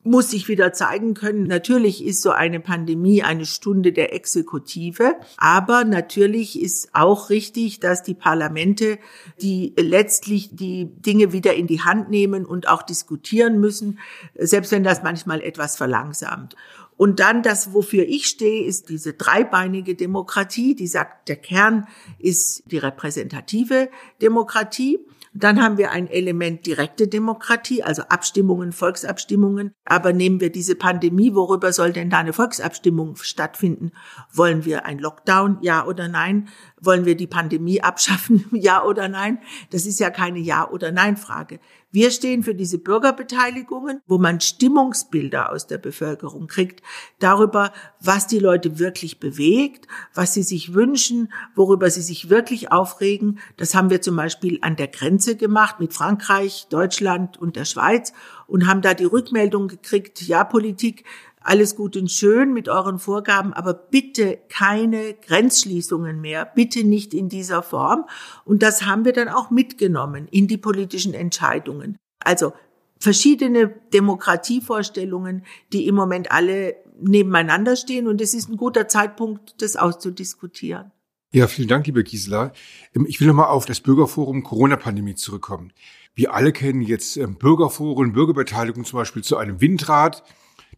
muss 0.03 0.31
sich 0.31 0.47
wieder 0.47 0.73
zeigen 0.73 1.13
können. 1.13 1.43
Natürlich 1.43 2.05
ist 2.05 2.21
so 2.21 2.31
eine 2.31 2.59
Pandemie 2.59 3.23
eine 3.23 3.45
Stunde 3.45 3.93
der 3.93 4.13
Exekutive, 4.13 5.15
aber 5.37 5.85
natürlich 5.85 6.61
ist 6.61 6.89
auch 6.93 7.29
richtig, 7.29 7.79
dass 7.79 8.03
die 8.03 8.13
Parlamente, 8.13 8.99
die 9.41 9.73
letztlich 9.77 10.55
die 10.55 10.89
Dinge 10.93 11.31
wieder 11.31 11.53
in 11.53 11.67
die 11.67 11.81
Hand 11.81 12.09
nehmen 12.09 12.45
und 12.45 12.67
auch 12.67 12.83
diskutieren 12.83 13.59
müssen, 13.59 13.99
selbst 14.35 14.71
wenn 14.71 14.83
das 14.83 15.03
manchmal 15.03 15.41
etwas 15.41 15.77
verlangsamt. 15.77 16.55
Und 17.03 17.19
dann 17.19 17.43
das, 17.43 17.73
wofür 17.73 18.07
ich 18.07 18.27
stehe, 18.27 18.63
ist 18.63 18.87
diese 18.87 19.11
dreibeinige 19.11 19.93
Demokratie, 19.93 20.73
die 20.73 20.87
sagt, 20.87 21.27
der 21.27 21.35
Kern 21.35 21.85
ist 22.17 22.63
die 22.67 22.77
repräsentative 22.77 23.89
Demokratie. 24.21 24.99
Dann 25.35 25.61
haben 25.61 25.77
wir 25.77 25.91
ein 25.91 26.07
Element 26.07 26.65
direkte 26.65 27.07
Demokratie, 27.07 27.81
also 27.81 28.03
Abstimmungen, 28.03 28.71
Volksabstimmungen. 28.71 29.73
Aber 29.83 30.13
nehmen 30.13 30.39
wir 30.39 30.51
diese 30.51 30.75
Pandemie, 30.75 31.33
worüber 31.33 31.73
soll 31.73 31.91
denn 31.91 32.09
da 32.11 32.19
eine 32.19 32.33
Volksabstimmung 32.33 33.15
stattfinden? 33.15 33.91
Wollen 34.31 34.63
wir 34.65 34.85
ein 34.85 34.99
Lockdown, 34.99 35.57
ja 35.61 35.85
oder 35.85 36.07
nein? 36.07 36.49
Wollen 36.79 37.05
wir 37.05 37.15
die 37.15 37.27
Pandemie 37.27 37.81
abschaffen, 37.81 38.45
ja 38.51 38.83
oder 38.83 39.09
nein? 39.09 39.39
Das 39.71 39.85
ist 39.85 39.99
ja 39.99 40.09
keine 40.09 40.39
Ja- 40.39 40.69
oder 40.69 40.91
Nein-Frage. 40.91 41.59
Wir 41.93 42.09
stehen 42.09 42.41
für 42.41 42.55
diese 42.55 42.79
Bürgerbeteiligungen, 42.79 44.01
wo 44.07 44.17
man 44.17 44.41
Stimmungsbilder 44.41 45.51
aus 45.51 45.67
der 45.67 45.77
Bevölkerung 45.77 46.47
kriegt, 46.47 46.81
darüber, 47.19 47.71
was 47.99 48.25
die 48.25 48.39
Leute 48.39 48.79
wirklich 48.79 49.19
bewegt, 49.19 49.87
was 50.15 50.33
sie 50.33 50.41
sich 50.41 50.73
wünschen, 50.73 51.31
worüber 51.53 51.91
sie 51.91 52.01
sich 52.01 52.31
wirklich 52.31 52.71
aufregen. 52.71 53.39
Das 53.57 53.75
haben 53.75 53.91
wir 53.91 54.01
zum 54.01 54.15
Beispiel 54.15 54.57
an 54.61 54.75
der 54.75 54.87
Grenze 54.87 55.22
gemacht 55.35 55.79
mit 55.79 55.93
Frankreich, 55.93 56.67
Deutschland 56.69 57.37
und 57.37 57.55
der 57.55 57.65
Schweiz 57.65 58.13
und 58.47 58.67
haben 58.67 58.81
da 58.81 58.93
die 58.93 59.05
Rückmeldung 59.05 59.67
gekriegt, 59.67 60.21
ja, 60.21 60.43
Politik, 60.43 61.05
alles 61.41 61.75
gut 61.75 61.97
und 61.97 62.09
schön 62.09 62.53
mit 62.53 62.69
euren 62.69 62.99
Vorgaben, 62.99 63.53
aber 63.53 63.73
bitte 63.73 64.39
keine 64.49 65.13
Grenzschließungen 65.13 66.21
mehr, 66.21 66.45
bitte 66.45 66.83
nicht 66.83 67.13
in 67.13 67.29
dieser 67.29 67.63
Form. 67.63 68.05
Und 68.45 68.63
das 68.63 68.85
haben 68.85 69.05
wir 69.05 69.13
dann 69.13 69.29
auch 69.29 69.49
mitgenommen 69.49 70.27
in 70.29 70.47
die 70.47 70.57
politischen 70.57 71.13
Entscheidungen. 71.13 71.97
Also 72.23 72.53
verschiedene 72.99 73.67
Demokratievorstellungen, 73.93 75.43
die 75.73 75.87
im 75.87 75.95
Moment 75.95 76.31
alle 76.31 76.75
nebeneinander 77.01 77.75
stehen. 77.75 78.07
Und 78.07 78.21
es 78.21 78.33
ist 78.33 78.49
ein 78.49 78.57
guter 78.57 78.87
Zeitpunkt, 78.87 79.61
das 79.61 79.75
auszudiskutieren. 79.75 80.91
Ja, 81.35 81.47
vielen 81.47 81.67
Dank, 81.67 81.87
liebe 81.87 82.03
Gisela. 82.03 82.53
Ähm, 82.95 83.07
ich 83.09 83.19
will 83.19 83.27
nochmal 83.27 83.47
auf 83.47 83.65
das 83.65 83.79
Bürgerforum 83.79 84.43
Corona-Pandemie 84.43 85.15
zurückkommen. 85.15 85.73
Wir 86.13 86.31
alle 86.31 86.51
kennen 86.51 86.83
jetzt 86.83 87.17
ähm, 87.17 87.37
Bürgerforen, 87.39 88.13
Bürgerbeteiligung 88.13 88.85
zum 88.85 88.99
Beispiel 88.99 89.23
zu 89.23 89.37
einem 89.37 89.59
Windrad 89.59 90.23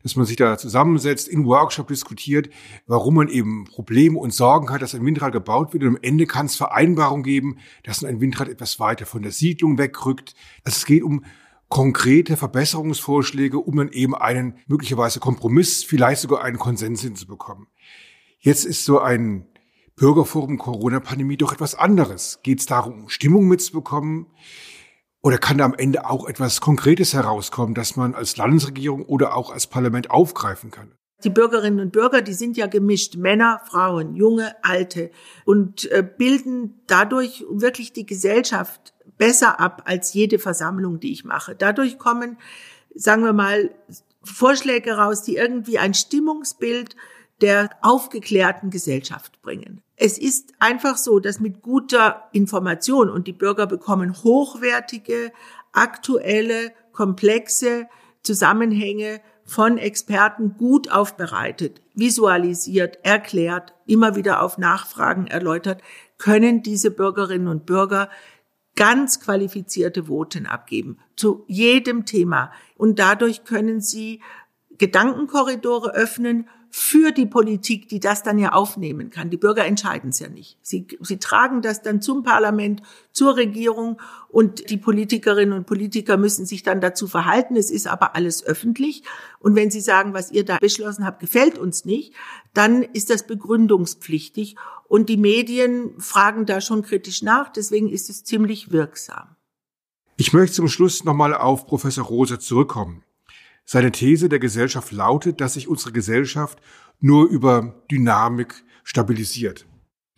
dass 0.03 0.15
man 0.15 0.27
sich 0.27 0.35
da 0.35 0.55
zusammensetzt, 0.55 1.27
in 1.27 1.45
Workshop 1.45 1.87
diskutiert, 1.87 2.51
warum 2.85 3.15
man 3.15 3.27
eben 3.27 3.65
Probleme 3.65 4.19
und 4.19 4.35
Sorgen 4.35 4.69
hat, 4.69 4.83
dass 4.83 4.93
ein 4.93 5.03
Windrad 5.03 5.31
gebaut 5.31 5.73
wird. 5.73 5.81
Und 5.81 5.89
am 5.89 5.99
Ende 5.99 6.27
kann 6.27 6.45
es 6.45 6.55
Vereinbarungen 6.55 7.23
geben, 7.23 7.57
dass 7.81 8.03
ein 8.03 8.21
Windrad 8.21 8.47
etwas 8.47 8.79
weiter 8.79 9.07
von 9.07 9.23
der 9.23 9.31
Siedlung 9.31 9.79
wegrückt. 9.79 10.35
Also 10.63 10.77
es 10.77 10.85
geht 10.85 11.01
um 11.01 11.25
konkrete 11.69 12.37
Verbesserungsvorschläge, 12.37 13.57
um 13.57 13.77
dann 13.77 13.91
eben 13.91 14.13
einen 14.13 14.59
möglicherweise 14.67 15.19
Kompromiss, 15.19 15.83
vielleicht 15.83 16.21
sogar 16.21 16.43
einen 16.43 16.59
Konsens 16.59 17.01
hinzubekommen. 17.01 17.65
Jetzt 18.39 18.63
ist 18.63 18.85
so 18.85 18.99
ein 18.99 19.47
Bürgerforum 19.97 20.58
Corona-Pandemie 20.58 21.38
doch 21.38 21.53
etwas 21.53 21.75
anderes. 21.75 22.39
Geht 22.43 22.60
es 22.60 22.65
darum, 22.65 23.08
Stimmung 23.08 23.47
mitzubekommen? 23.47 24.27
Oder 25.21 25.38
kann 25.38 25.58
da 25.58 25.65
am 25.65 25.73
Ende 25.73 26.08
auch 26.08 26.27
etwas 26.27 26.62
Konkretes 26.62 27.13
herauskommen, 27.13 27.73
das 27.73 27.95
man 27.95 28.13
als 28.13 28.38
Landesregierung 28.38 29.05
oder 29.05 29.36
auch 29.36 29.51
als 29.51 29.67
Parlament 29.67 30.12
aufgreifen 30.12 30.69
kann? 30.69 30.91
Die 31.23 31.29
Bürgerinnen 31.29 31.79
und 31.79 31.93
Bürger, 31.93 32.21
die 32.21 32.34
sind 32.34 32.58
ja 32.58 32.67
gemischt, 32.67 33.15
Männer, 33.15 33.62
Frauen, 33.65 34.15
junge, 34.15 34.53
alte 34.63 35.12
und 35.45 35.89
äh, 35.91 36.03
bilden 36.03 36.81
dadurch 36.88 37.45
wirklich 37.49 37.93
die 37.93 38.05
Gesellschaft 38.05 38.93
besser 39.17 39.60
ab 39.60 39.84
als 39.86 40.13
jede 40.13 40.39
Versammlung, 40.39 40.99
die 40.99 41.13
ich 41.13 41.23
mache. 41.23 41.55
Dadurch 41.55 41.97
kommen, 41.97 42.38
sagen 42.93 43.23
wir 43.23 43.34
mal, 43.34 43.73
Vorschläge 44.23 44.97
raus, 44.97 45.23
die 45.23 45.38
irgendwie 45.38 45.79
ein 45.79 45.93
Stimmungsbild 45.93 46.95
der 47.41 47.69
aufgeklärten 47.81 48.69
Gesellschaft 48.69 49.41
bringen. 49.41 49.81
Es 49.97 50.17
ist 50.17 50.53
einfach 50.60 50.97
so, 50.97 51.19
dass 51.19 51.39
mit 51.39 51.62
guter 51.62 52.27
Information 52.34 53.10
und 53.10 53.27
die 53.27 53.34
Bürger 53.34 53.65
bekommen 53.65 54.13
hochwertige, 54.23 55.31
aktuelle, 55.71 56.71
komplexe 56.91 57.88
Zusammenhänge 58.23 59.21
von 59.45 59.77
Experten 59.77 60.58
gut 60.58 60.91
aufbereitet, 60.91 61.81
visualisiert, 61.93 62.97
erklärt, 63.03 63.73
immer 63.86 64.15
wieder 64.15 64.41
auf 64.41 64.58
Nachfragen 64.58 65.27
erläutert, 65.27 65.81
können 66.17 66.63
diese 66.63 66.91
Bürgerinnen 66.91 67.47
und 67.47 67.65
Bürger 67.65 68.10
ganz 68.75 69.19
qualifizierte 69.19 70.08
Voten 70.08 70.45
abgeben 70.47 70.97
zu 71.15 71.45
jedem 71.47 72.05
Thema. 72.05 72.51
Und 72.75 72.99
dadurch 72.99 73.45
können 73.45 73.79
sie 73.79 74.21
Gedankenkorridore 74.77 75.93
öffnen 75.93 76.49
für 76.77 77.13
die 77.13 77.25
Politik, 77.25 77.88
die 77.88 78.01
das 78.01 78.21
dann 78.21 78.38
ja 78.38 78.51
aufnehmen 78.51 79.09
kann. 79.09 79.29
Die 79.29 79.38
Bürger 79.38 79.63
entscheiden 79.63 80.09
es 80.09 80.19
ja 80.19 80.27
nicht. 80.27 80.57
Sie, 80.61 80.85
sie 80.99 81.19
tragen 81.19 81.61
das 81.61 81.81
dann 81.81 82.01
zum 82.01 82.21
Parlament, 82.21 82.81
zur 83.13 83.38
Regierung 83.38 84.01
und 84.27 84.69
die 84.69 84.75
Politikerinnen 84.75 85.57
und 85.57 85.67
Politiker 85.67 86.17
müssen 86.17 86.45
sich 86.45 86.63
dann 86.63 86.81
dazu 86.81 87.07
verhalten. 87.07 87.55
Es 87.55 87.71
ist 87.71 87.88
aber 87.88 88.13
alles 88.13 88.45
öffentlich. 88.45 89.03
Und 89.39 89.55
wenn 89.55 89.71
sie 89.71 89.79
sagen, 89.79 90.13
was 90.13 90.33
ihr 90.33 90.43
da 90.43 90.57
beschlossen 90.57 91.05
habt, 91.05 91.21
gefällt 91.21 91.57
uns 91.57 91.85
nicht, 91.85 92.13
dann 92.53 92.83
ist 92.83 93.09
das 93.09 93.25
begründungspflichtig. 93.25 94.57
Und 94.89 95.07
die 95.07 95.15
Medien 95.15 95.97
fragen 95.97 96.45
da 96.45 96.59
schon 96.59 96.81
kritisch 96.81 97.21
nach. 97.21 97.53
Deswegen 97.53 97.88
ist 97.88 98.09
es 98.09 98.25
ziemlich 98.25 98.73
wirksam. 98.73 99.38
Ich 100.17 100.33
möchte 100.33 100.57
zum 100.57 100.67
Schluss 100.67 101.05
nochmal 101.05 101.33
auf 101.33 101.67
Professor 101.67 102.03
Rose 102.03 102.38
zurückkommen. 102.38 103.04
Seine 103.65 103.91
These 103.91 104.30
der 104.30 104.39
Gesellschaft 104.39 104.91
lautet, 104.91 105.41
dass 105.41 105.56
sich 105.56 105.67
unsere 105.67 105.91
Gesellschaft 105.91 106.60
nur 106.99 107.28
über 107.28 107.84
Dynamik 107.91 108.63
stabilisiert. 108.84 109.65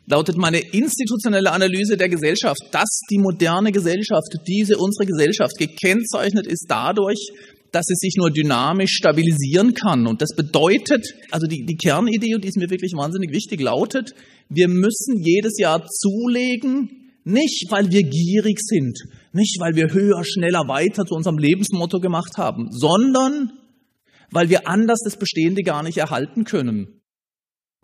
Lautet 0.06 0.38
meine 0.38 0.60
institutionelle 0.60 1.52
Analyse 1.52 1.98
der 1.98 2.10
Gesellschaft, 2.10 2.60
dass 2.72 3.02
die 3.10 3.20
moderne 3.20 3.72
Gesellschaft, 3.72 4.28
diese 4.48 4.78
unsere 4.78 5.06
Gesellschaft 5.06 5.58
gekennzeichnet 5.58 6.48
ist 6.48 6.66
dadurch, 6.70 7.20
dass 7.72 7.86
sie 7.86 7.96
sich 7.96 8.16
nur 8.18 8.32
dynamisch 8.32 8.92
stabilisieren 8.92 9.74
kann. 9.74 10.08
Und 10.08 10.22
das 10.22 10.36
bedeutet, 10.36 11.06
also 11.32 11.48
die, 11.48 11.66
die 11.66 11.76
Kernidee, 11.76 12.36
und 12.36 12.44
die 12.44 12.48
ist 12.50 12.58
mir 12.58 12.70
wirklich 12.70 12.94
wahnsinnig 12.96 13.34
wichtig, 13.34 13.62
lautet, 13.62 14.14
wir 14.50 14.68
müssen 14.70 15.22
jedes 15.24 15.58
Jahr 15.60 15.86
zulegen, 15.86 17.14
nicht 17.26 17.66
weil 17.70 17.92
wir 17.92 18.04
gierig 18.04 18.60
sind, 18.62 18.98
nicht, 19.32 19.60
weil 19.60 19.76
wir 19.76 19.94
höher, 19.94 20.24
schneller, 20.24 20.68
weiter 20.68 21.06
zu 21.06 21.16
unserem 21.16 21.38
Lebensmotto 21.38 22.00
gemacht 22.00 22.38
haben, 22.38 22.72
sondern 22.72 23.52
weil 24.32 24.50
wir 24.50 24.68
anders 24.68 25.00
das 25.04 25.18
Bestehende 25.18 25.64
gar 25.64 25.84
nicht 25.84 25.98
erhalten 25.98 26.44
können. 26.44 27.02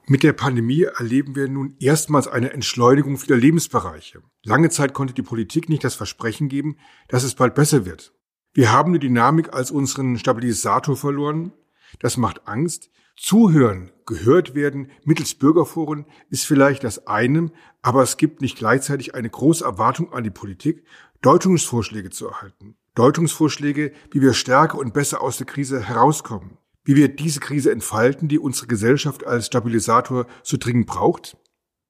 Mit 0.05 0.23
der 0.23 0.33
Pandemie 0.33 0.83
erleben 0.83 1.35
wir 1.35 1.47
nun 1.47 1.77
erstmals 1.79 2.27
eine 2.27 2.51
Entschleunigung 2.51 3.17
vieler 3.17 3.37
Lebensbereiche. 3.37 4.21
Lange 4.43 4.69
Zeit 4.69 4.93
konnte 4.93 5.13
die 5.13 5.21
Politik 5.21 5.69
nicht 5.69 5.83
das 5.85 5.95
Versprechen 5.95 6.49
geben, 6.49 6.77
dass 7.07 7.23
es 7.23 7.35
bald 7.35 7.55
besser 7.55 7.85
wird. 7.85 8.13
Wir 8.53 8.71
haben 8.71 8.91
die 8.91 8.99
Dynamik 8.99 9.53
als 9.53 9.71
unseren 9.71 10.17
Stabilisator 10.17 10.97
verloren. 10.97 11.53
Das 11.99 12.17
macht 12.17 12.47
Angst. 12.47 12.89
Zuhören, 13.15 13.91
gehört 14.05 14.55
werden 14.55 14.91
mittels 15.05 15.35
Bürgerforen 15.35 16.05
ist 16.29 16.45
vielleicht 16.45 16.83
das 16.83 17.07
eine, 17.07 17.51
aber 17.81 18.01
es 18.01 18.17
gibt 18.17 18.41
nicht 18.41 18.57
gleichzeitig 18.57 19.15
eine 19.15 19.29
große 19.29 19.63
Erwartung 19.63 20.11
an 20.11 20.23
die 20.23 20.31
Politik, 20.31 20.83
Deutungsvorschläge 21.23 22.09
zu 22.09 22.27
erhalten. 22.27 22.75
Deutungsvorschläge, 22.95 23.93
wie 24.11 24.21
wir 24.21 24.33
stärker 24.33 24.77
und 24.77 24.93
besser 24.93 25.21
aus 25.21 25.37
der 25.37 25.47
Krise 25.47 25.81
herauskommen. 25.81 26.57
Wie 26.83 26.97
wir 26.97 27.07
diese 27.07 27.39
Krise 27.39 27.71
entfalten, 27.71 28.27
die 28.27 28.37
unsere 28.37 28.67
Gesellschaft 28.67 29.25
als 29.25 29.45
Stabilisator 29.45 30.27
so 30.43 30.57
dringend 30.57 30.85
braucht? 30.85 31.37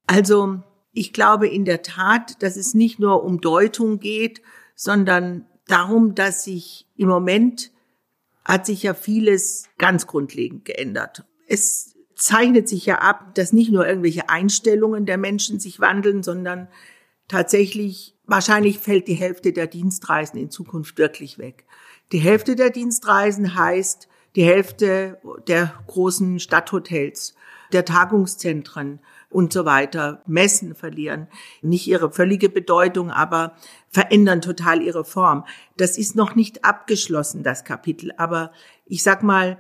Also, 0.06 0.62
ich 0.92 1.14
glaube 1.14 1.48
in 1.48 1.66
der 1.66 1.82
Tat, 1.82 2.44
dass 2.44 2.58
es 2.58 2.76
nicht 2.76 3.00
nur 3.00 3.24
um 3.24 3.42
Deutung 3.42 4.00
geht, 4.00 4.44
sondern 4.76 5.48
darum, 5.68 6.14
dass 6.14 6.44
sich 6.44 6.88
im 6.96 7.08
Moment 7.08 7.72
hat 8.46 8.68
sich 8.68 8.84
ja 8.84 8.94
vieles 8.94 9.68
ganz 9.80 10.06
grundlegend 10.06 10.64
geändert. 10.64 11.26
Es 11.48 11.96
zeichnet 12.16 12.70
sich 12.70 12.86
ja 12.86 13.00
ab, 13.00 13.34
dass 13.34 13.52
nicht 13.52 13.72
nur 13.72 13.88
irgendwelche 13.88 14.30
Einstellungen 14.30 15.08
der 15.08 15.18
Menschen 15.18 15.60
sich 15.60 15.80
wandeln, 15.80 16.22
sondern 16.22 16.68
tatsächlich 17.28 18.13
Wahrscheinlich 18.26 18.80
fällt 18.80 19.08
die 19.08 19.16
Hälfte 19.16 19.52
der 19.52 19.68
Dienstreisen 19.68 20.40
in 20.40 20.50
Zukunft 20.50 20.98
wirklich 20.98 21.38
weg. 21.38 21.66
Die 22.12 22.20
Hälfte 22.20 22.56
der 22.56 22.70
Dienstreisen 22.70 23.56
heißt 23.56 24.08
die 24.36 24.44
Hälfte 24.44 25.20
der 25.48 25.74
großen 25.88 26.40
Stadthotels, 26.40 27.36
der 27.72 27.86
Tagungszentren 27.86 29.00
und 29.30 29.52
so 29.52 29.66
weiter. 29.66 30.22
Messen 30.26 30.76
verlieren 30.76 31.28
nicht 31.62 31.88
ihre 31.88 32.12
völlige 32.12 32.50
Bedeutung, 32.50 33.12
aber 33.12 33.56
verändern 33.90 34.42
total 34.42 34.82
ihre 34.82 35.06
Form. 35.06 35.46
Das 35.78 35.98
ist 35.98 36.16
noch 36.16 36.36
nicht 36.36 36.64
abgeschlossen, 36.64 37.44
das 37.44 37.64
Kapitel. 37.64 38.12
Aber 38.18 38.52
ich 38.86 39.04
sag 39.04 39.24
mal, 39.24 39.58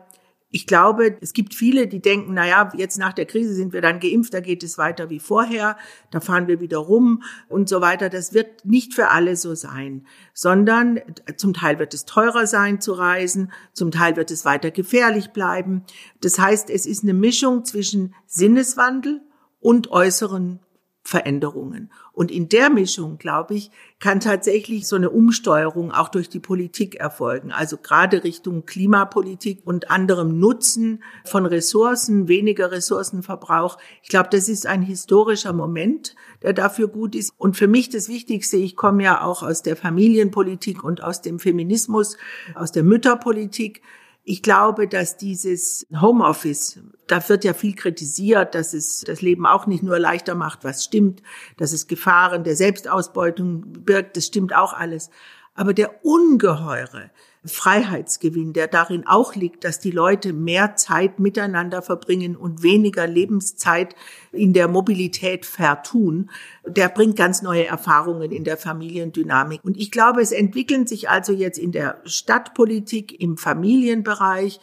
ich 0.55 0.67
glaube, 0.67 1.17
es 1.19 1.33
gibt 1.33 1.55
viele, 1.55 1.87
die 1.87 1.99
denken, 1.99 2.35
na 2.35 2.47
ja, 2.47 2.71
jetzt 2.77 2.99
nach 2.99 3.13
der 3.13 3.25
Krise 3.25 3.55
sind 3.55 3.73
wir 3.73 3.81
dann 3.81 3.99
geimpft, 3.99 4.35
da 4.35 4.39
geht 4.39 4.61
es 4.61 4.77
weiter 4.77 5.09
wie 5.09 5.19
vorher, 5.19 5.77
da 6.11 6.19
fahren 6.19 6.47
wir 6.47 6.61
wieder 6.61 6.77
rum 6.77 7.23
und 7.49 7.67
so 7.67 7.81
weiter. 7.81 8.07
Das 8.07 8.35
wird 8.35 8.63
nicht 8.63 8.93
für 8.93 9.09
alle 9.09 9.35
so 9.35 9.55
sein, 9.55 10.05
sondern 10.35 11.01
zum 11.37 11.55
Teil 11.55 11.79
wird 11.79 11.95
es 11.95 12.05
teurer 12.05 12.45
sein 12.45 12.79
zu 12.79 12.93
reisen, 12.93 13.51
zum 13.73 13.89
Teil 13.89 14.15
wird 14.15 14.29
es 14.29 14.45
weiter 14.45 14.69
gefährlich 14.69 15.31
bleiben. 15.31 15.85
Das 16.21 16.37
heißt, 16.37 16.69
es 16.69 16.85
ist 16.85 17.01
eine 17.01 17.15
Mischung 17.15 17.65
zwischen 17.65 18.13
Sinneswandel 18.27 19.21
und 19.59 19.89
äußeren 19.89 20.59
Veränderungen. 21.05 21.91
Und 22.13 22.31
in 22.31 22.47
der 22.47 22.69
Mischung, 22.69 23.17
glaube 23.17 23.55
ich, 23.55 23.71
kann 23.99 24.21
tatsächlich 24.21 24.87
so 24.87 24.95
eine 24.95 25.09
Umsteuerung 25.09 25.91
auch 25.91 26.07
durch 26.07 26.29
die 26.29 26.39
Politik 26.39 26.95
erfolgen. 26.95 27.51
Also 27.51 27.77
gerade 27.77 28.23
Richtung 28.23 28.65
Klimapolitik 28.65 29.61
und 29.65 29.91
anderem 29.91 30.39
Nutzen 30.39 31.03
von 31.25 31.45
Ressourcen, 31.45 32.29
weniger 32.29 32.71
Ressourcenverbrauch. 32.71 33.77
Ich 34.01 34.09
glaube, 34.09 34.29
das 34.31 34.47
ist 34.47 34.65
ein 34.65 34.81
historischer 34.81 35.51
Moment, 35.51 36.15
der 36.41 36.53
dafür 36.53 36.87
gut 36.87 37.15
ist. 37.15 37.33
Und 37.37 37.57
für 37.57 37.67
mich 37.67 37.89
das 37.89 38.07
Wichtigste, 38.07 38.55
ich 38.55 38.77
komme 38.77 39.03
ja 39.03 39.23
auch 39.23 39.43
aus 39.43 39.61
der 39.61 39.75
Familienpolitik 39.75 40.85
und 40.85 41.03
aus 41.03 41.21
dem 41.21 41.37
Feminismus, 41.37 42.17
aus 42.55 42.71
der 42.71 42.83
Mütterpolitik. 42.83 43.81
Ich 44.25 44.41
glaube, 44.41 44.87
dass 44.87 45.17
dieses 45.17 45.85
Homeoffice, 45.99 46.79
da 47.07 47.27
wird 47.27 47.43
ja 47.43 47.53
viel 47.53 47.75
kritisiert, 47.75 48.55
dass 48.55 48.73
es 48.73 49.01
das 49.01 49.21
Leben 49.21 49.45
auch 49.45 49.67
nicht 49.67 49.83
nur 49.83 49.99
leichter 49.99 50.33
macht, 50.33 50.63
was 50.63 50.85
stimmt, 50.85 51.21
dass 51.57 51.73
es 51.73 51.87
Gefahren 51.87 52.45
der 52.45 52.55
Selbstausbeutung 52.55 53.63
birgt, 53.83 54.15
das 54.15 54.27
stimmt 54.27 54.55
auch 54.55 54.71
alles. 54.71 55.09
Aber 55.55 55.73
der 55.73 56.05
ungeheure 56.05 57.11
Freiheitsgewinn, 57.45 58.53
der 58.53 58.67
darin 58.67 59.05
auch 59.05 59.35
liegt, 59.35 59.63
dass 59.65 59.79
die 59.79 59.91
Leute 59.91 60.31
mehr 60.31 60.75
Zeit 60.75 61.19
miteinander 61.19 61.81
verbringen 61.81 62.35
und 62.35 62.63
weniger 62.63 63.05
Lebenszeit 63.05 63.95
in 64.31 64.53
der 64.53 64.67
Mobilität 64.67 65.45
vertun, 65.45 66.29
der 66.65 66.89
bringt 66.89 67.17
ganz 67.17 67.41
neue 67.41 67.65
Erfahrungen 67.65 68.31
in 68.31 68.45
der 68.45 68.57
Familiendynamik. 68.57 69.61
Und 69.63 69.77
ich 69.77 69.91
glaube, 69.91 70.21
es 70.21 70.31
entwickeln 70.31 70.87
sich 70.87 71.09
also 71.09 71.33
jetzt 71.33 71.57
in 71.57 71.73
der 71.73 72.01
Stadtpolitik, 72.05 73.19
im 73.19 73.37
Familienbereich, 73.37 74.59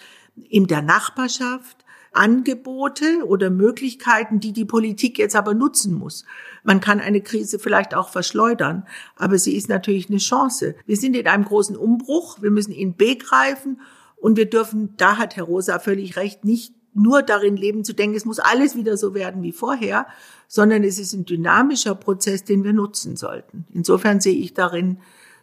in 0.49 0.66
der 0.66 0.81
Nachbarschaft 0.81 1.85
Angebote 2.12 3.25
oder 3.25 3.51
Möglichkeiten, 3.51 4.40
die 4.40 4.53
die 4.53 4.64
Politik 4.64 5.18
jetzt 5.18 5.37
aber 5.37 5.55
nutzen 5.55 5.94
muss. 5.94 6.25
Man 6.64 6.81
kann 6.81 7.01
eine 7.01 7.20
Krise 7.20 7.59
vielleicht 7.59 7.94
auch 7.94 8.09
verschleudern, 8.09 8.87
aber 9.16 9.38
sie 9.38 9.57
ist 9.57 9.68
natürlich 9.68 10.09
eine 10.09 10.18
Chance. 10.18 10.75
Wir 10.87 10.96
sind 10.96 11.14
in 11.14 11.27
einem 11.27 11.44
großen 11.44 11.77
Umbruch, 11.77 12.42
wir 12.42 12.51
müssen 12.51 12.73
ihn 12.73 12.96
begreifen 12.96 13.81
und 14.16 14.37
wir 14.37 14.49
dürfen, 14.49 14.94
da 14.96 15.16
hat 15.18 15.37
Herr 15.37 15.44
Rosa 15.44 15.79
völlig 15.79 16.16
recht, 16.16 16.44
nicht 16.44 16.75
nur 16.92 17.23
darin 17.23 17.57
leben 17.57 17.85
zu 17.85 17.94
denken, 17.94 18.16
es 18.16 18.25
muss 18.25 18.40
alles 18.40 18.77
wieder 18.77 18.96
so 18.96 19.14
werden 19.14 19.42
wie 19.42 19.53
vorher, 19.53 20.07
sondern 20.49 20.83
es 20.83 20.99
ist 20.99 21.12
ein 21.12 21.25
dynamischer 21.25 21.94
Prozess, 21.94 22.44
den 22.44 22.64
wir 22.64 22.73
nutzen 22.73 23.16
sollten. 23.16 23.66
Insofern 23.73 24.20
sehe 24.20 24.35
ich 24.35 24.55
darin 24.55 24.99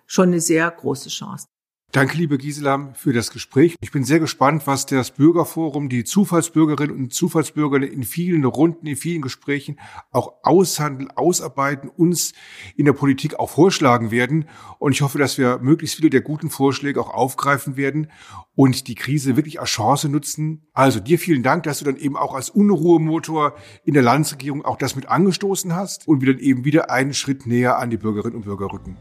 schon 0.06 0.30
eine 0.30 0.42
sehr 0.42 0.70
große 0.70 1.10
Chance. 1.10 1.48
Danke, 1.98 2.16
liebe 2.16 2.38
Gisela, 2.38 2.94
für 2.94 3.12
das 3.12 3.32
Gespräch. 3.32 3.76
Ich 3.82 3.92
bin 3.92 4.04
sehr 4.04 4.20
gespannt, 4.20 4.68
was 4.68 4.86
das 4.86 5.10
Bürgerforum, 5.10 5.90
die 5.90 6.04
Zufallsbürgerinnen 6.04 6.96
und 6.96 7.12
Zufallsbürger 7.12 7.82
in 7.82 8.04
vielen 8.04 8.46
Runden, 8.46 8.86
in 8.86 8.96
vielen 8.96 9.24
Gesprächen 9.24 9.80
auch 10.12 10.34
aushandeln, 10.44 11.10
ausarbeiten, 11.10 11.90
uns 11.90 12.34
in 12.76 12.86
der 12.86 12.94
Politik 12.94 13.40
auch 13.40 13.50
vorschlagen 13.50 14.12
werden. 14.12 14.46
Und 14.78 14.92
ich 14.92 15.02
hoffe, 15.02 15.18
dass 15.18 15.40
wir 15.40 15.58
möglichst 15.58 15.96
viele 15.96 16.12
der 16.12 16.22
guten 16.22 16.52
Vorschläge 16.52 17.02
auch 17.02 17.10
aufgreifen 17.10 17.78
werden 17.78 18.12
und 18.54 18.88
die 18.88 18.94
Krise 18.94 19.36
wirklich 19.36 19.60
als 19.60 19.72
Chance 19.72 20.08
nutzen. 20.08 20.68
Also 20.74 21.00
dir 21.00 21.18
vielen 21.18 21.42
Dank, 21.42 21.64
dass 21.64 21.80
du 21.80 21.86
dann 21.86 21.98
eben 21.98 22.16
auch 22.16 22.36
als 22.36 22.52
Unruhemotor 22.52 23.56
in 23.86 23.96
der 23.96 24.04
Landesregierung 24.04 24.64
auch 24.64 24.78
das 24.78 24.96
mit 24.96 25.10
angestoßen 25.10 25.76
hast 25.76 26.08
und 26.08 26.22
wir 26.22 26.32
dann 26.32 26.44
eben 26.44 26.64
wieder 26.64 26.92
einen 26.92 27.16
Schritt 27.16 27.48
näher 27.48 27.80
an 27.80 27.90
die 27.90 27.98
Bürgerinnen 27.98 28.36
und 28.36 28.46
Bürger 28.46 28.72
rücken. 28.72 28.98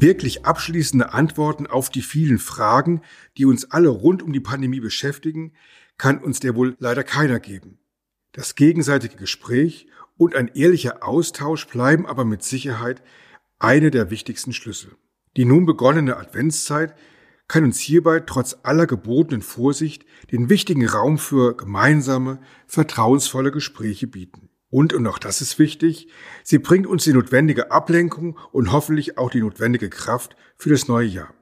Wirklich 0.00 0.46
abschließende 0.46 1.12
Antworten 1.12 1.66
auf 1.66 1.90
die 1.90 2.02
vielen 2.02 2.38
Fragen, 2.38 3.02
die 3.36 3.46
uns 3.46 3.72
alle 3.72 3.88
rund 3.88 4.22
um 4.22 4.32
die 4.32 4.38
Pandemie 4.38 4.78
beschäftigen, 4.78 5.52
kann 5.96 6.18
uns 6.18 6.38
der 6.38 6.54
wohl 6.54 6.76
leider 6.78 7.02
keiner 7.02 7.40
geben. 7.40 7.78
Das 8.30 8.54
gegenseitige 8.54 9.16
Gespräch 9.16 9.88
und 10.16 10.36
ein 10.36 10.48
ehrlicher 10.54 11.02
Austausch 11.02 11.66
bleiben 11.66 12.06
aber 12.06 12.24
mit 12.24 12.44
Sicherheit 12.44 13.02
eine 13.58 13.90
der 13.90 14.10
wichtigsten 14.10 14.52
Schlüssel. 14.52 14.94
Die 15.36 15.44
nun 15.44 15.66
begonnene 15.66 16.16
Adventszeit 16.16 16.94
kann 17.48 17.64
uns 17.64 17.80
hierbei 17.80 18.20
trotz 18.20 18.56
aller 18.62 18.86
gebotenen 18.86 19.42
Vorsicht 19.42 20.04
den 20.30 20.48
wichtigen 20.48 20.86
Raum 20.86 21.18
für 21.18 21.56
gemeinsame, 21.56 22.38
vertrauensvolle 22.68 23.50
Gespräche 23.50 24.06
bieten. 24.06 24.47
Und, 24.70 24.92
und 24.92 25.06
auch 25.06 25.18
das 25.18 25.40
ist 25.40 25.58
wichtig, 25.58 26.08
sie 26.44 26.58
bringt 26.58 26.86
uns 26.86 27.04
die 27.04 27.14
notwendige 27.14 27.70
Ablenkung 27.70 28.38
und 28.52 28.72
hoffentlich 28.72 29.16
auch 29.16 29.30
die 29.30 29.40
notwendige 29.40 29.88
Kraft 29.88 30.36
für 30.56 30.70
das 30.70 30.88
neue 30.88 31.06
Jahr. 31.06 31.34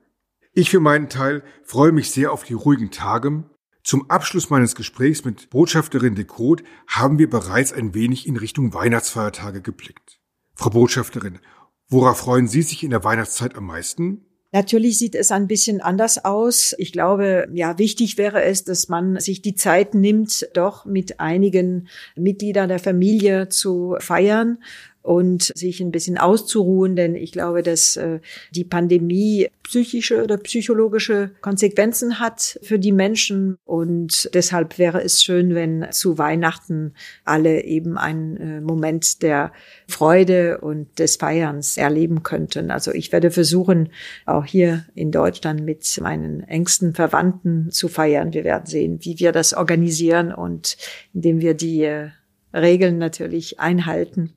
Ich 0.52 0.70
für 0.70 0.80
meinen 0.80 1.08
Teil 1.08 1.42
freue 1.64 1.92
mich 1.92 2.10
sehr 2.10 2.32
auf 2.32 2.44
die 2.44 2.54
ruhigen 2.54 2.90
Tage. 2.90 3.44
Zum 3.82 4.10
Abschluss 4.10 4.48
meines 4.50 4.74
Gesprächs 4.74 5.24
mit 5.24 5.50
Botschafterin 5.50 6.14
de 6.14 6.24
Code 6.24 6.64
haben 6.86 7.18
wir 7.18 7.28
bereits 7.28 7.72
ein 7.72 7.94
wenig 7.94 8.26
in 8.26 8.36
Richtung 8.36 8.72
Weihnachtsfeiertage 8.72 9.60
geblickt. 9.60 10.20
Frau 10.54 10.70
Botschafterin, 10.70 11.40
worauf 11.88 12.18
freuen 12.18 12.48
Sie 12.48 12.62
sich 12.62 12.82
in 12.82 12.90
der 12.90 13.04
Weihnachtszeit 13.04 13.54
am 13.56 13.66
meisten? 13.66 14.25
Natürlich 14.52 14.98
sieht 14.98 15.14
es 15.14 15.32
ein 15.32 15.48
bisschen 15.48 15.80
anders 15.80 16.24
aus. 16.24 16.74
Ich 16.78 16.92
glaube, 16.92 17.48
ja, 17.52 17.78
wichtig 17.78 18.16
wäre 18.16 18.42
es, 18.42 18.64
dass 18.64 18.88
man 18.88 19.18
sich 19.18 19.42
die 19.42 19.54
Zeit 19.54 19.94
nimmt, 19.94 20.48
doch 20.54 20.84
mit 20.84 21.20
einigen 21.20 21.88
Mitgliedern 22.14 22.68
der 22.68 22.78
Familie 22.78 23.48
zu 23.48 23.96
feiern 23.98 24.58
und 25.06 25.52
sich 25.54 25.80
ein 25.80 25.92
bisschen 25.92 26.18
auszuruhen, 26.18 26.96
denn 26.96 27.14
ich 27.14 27.30
glaube, 27.30 27.62
dass 27.62 27.96
äh, 27.96 28.18
die 28.50 28.64
Pandemie 28.64 29.48
psychische 29.62 30.24
oder 30.24 30.36
psychologische 30.36 31.30
Konsequenzen 31.40 32.18
hat 32.18 32.58
für 32.62 32.80
die 32.80 32.90
Menschen 32.90 33.56
und 33.64 34.28
deshalb 34.34 34.78
wäre 34.78 35.00
es 35.00 35.22
schön, 35.22 35.54
wenn 35.54 35.86
zu 35.92 36.18
Weihnachten 36.18 36.94
alle 37.24 37.62
eben 37.62 37.96
einen 37.96 38.36
äh, 38.36 38.60
Moment 38.60 39.22
der 39.22 39.52
Freude 39.86 40.58
und 40.58 40.98
des 40.98 41.14
Feierns 41.16 41.76
erleben 41.76 42.24
könnten. 42.24 42.72
Also 42.72 42.92
ich 42.92 43.12
werde 43.12 43.30
versuchen, 43.30 43.90
auch 44.24 44.44
hier 44.44 44.86
in 44.96 45.12
Deutschland 45.12 45.64
mit 45.64 46.00
meinen 46.02 46.42
engsten 46.42 46.94
Verwandten 46.94 47.70
zu 47.70 47.86
feiern. 47.86 48.32
Wir 48.32 48.42
werden 48.42 48.66
sehen, 48.66 48.98
wie 49.02 49.20
wir 49.20 49.30
das 49.30 49.54
organisieren 49.54 50.32
und 50.32 50.76
indem 51.14 51.40
wir 51.40 51.54
die 51.54 51.84
äh, 51.84 52.08
Regeln 52.52 52.98
natürlich 52.98 53.60
einhalten. 53.60 54.35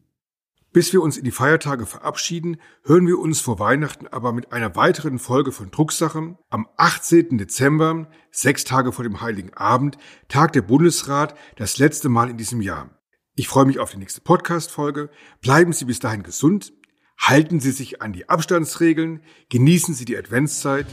Bis 0.71 0.93
wir 0.93 1.01
uns 1.01 1.17
in 1.17 1.23
die 1.23 1.31
Feiertage 1.31 1.87
verabschieden, 1.87 2.57
hören 2.83 3.07
wir 3.07 3.17
uns 3.17 3.41
vor 3.41 3.57
Weihnachten 3.57 4.07
aber 4.07 4.33
mit 4.33 4.53
einer 4.53 4.75
weiteren 4.75 5.17
Folge 5.17 5.51
von 5.51 5.71
Drucksachen. 5.71 6.37
Am 6.51 6.67
18. 6.77 7.39
Dezember, 7.39 8.07
sechs 8.29 8.65
Tage 8.65 8.91
vor 8.91 9.03
dem 9.03 9.19
Heiligen 9.19 9.51
Abend, 9.55 9.97
tagt 10.27 10.53
der 10.53 10.61
Bundesrat 10.61 11.33
das 11.55 11.79
letzte 11.79 12.07
Mal 12.07 12.29
in 12.29 12.37
diesem 12.37 12.61
Jahr. 12.61 12.91
Ich 13.33 13.47
freue 13.47 13.65
mich 13.65 13.79
auf 13.79 13.91
die 13.91 13.97
nächste 13.97 14.21
Podcast-Folge. 14.21 15.09
Bleiben 15.41 15.73
Sie 15.73 15.85
bis 15.85 15.99
dahin 15.99 16.21
gesund. 16.21 16.71
Halten 17.17 17.59
Sie 17.59 17.71
sich 17.71 18.03
an 18.03 18.13
die 18.13 18.29
Abstandsregeln. 18.29 19.23
Genießen 19.49 19.95
Sie 19.95 20.05
die 20.05 20.17
Adventszeit. 20.17 20.85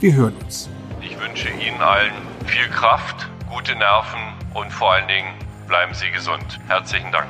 Wir 0.00 0.14
hören 0.14 0.34
uns. 0.42 0.68
Ich 1.02 1.18
wünsche 1.20 1.50
Ihnen 1.50 1.80
allen 1.80 2.12
viel 2.46 2.68
Kraft, 2.70 3.30
gute 3.48 3.76
Nerven 3.76 4.20
und 4.54 4.72
vor 4.72 4.94
allen 4.94 5.06
Dingen 5.06 5.34
bleiben 5.68 5.94
Sie 5.94 6.10
gesund. 6.10 6.58
Herzlichen 6.66 7.12
Dank. 7.12 7.28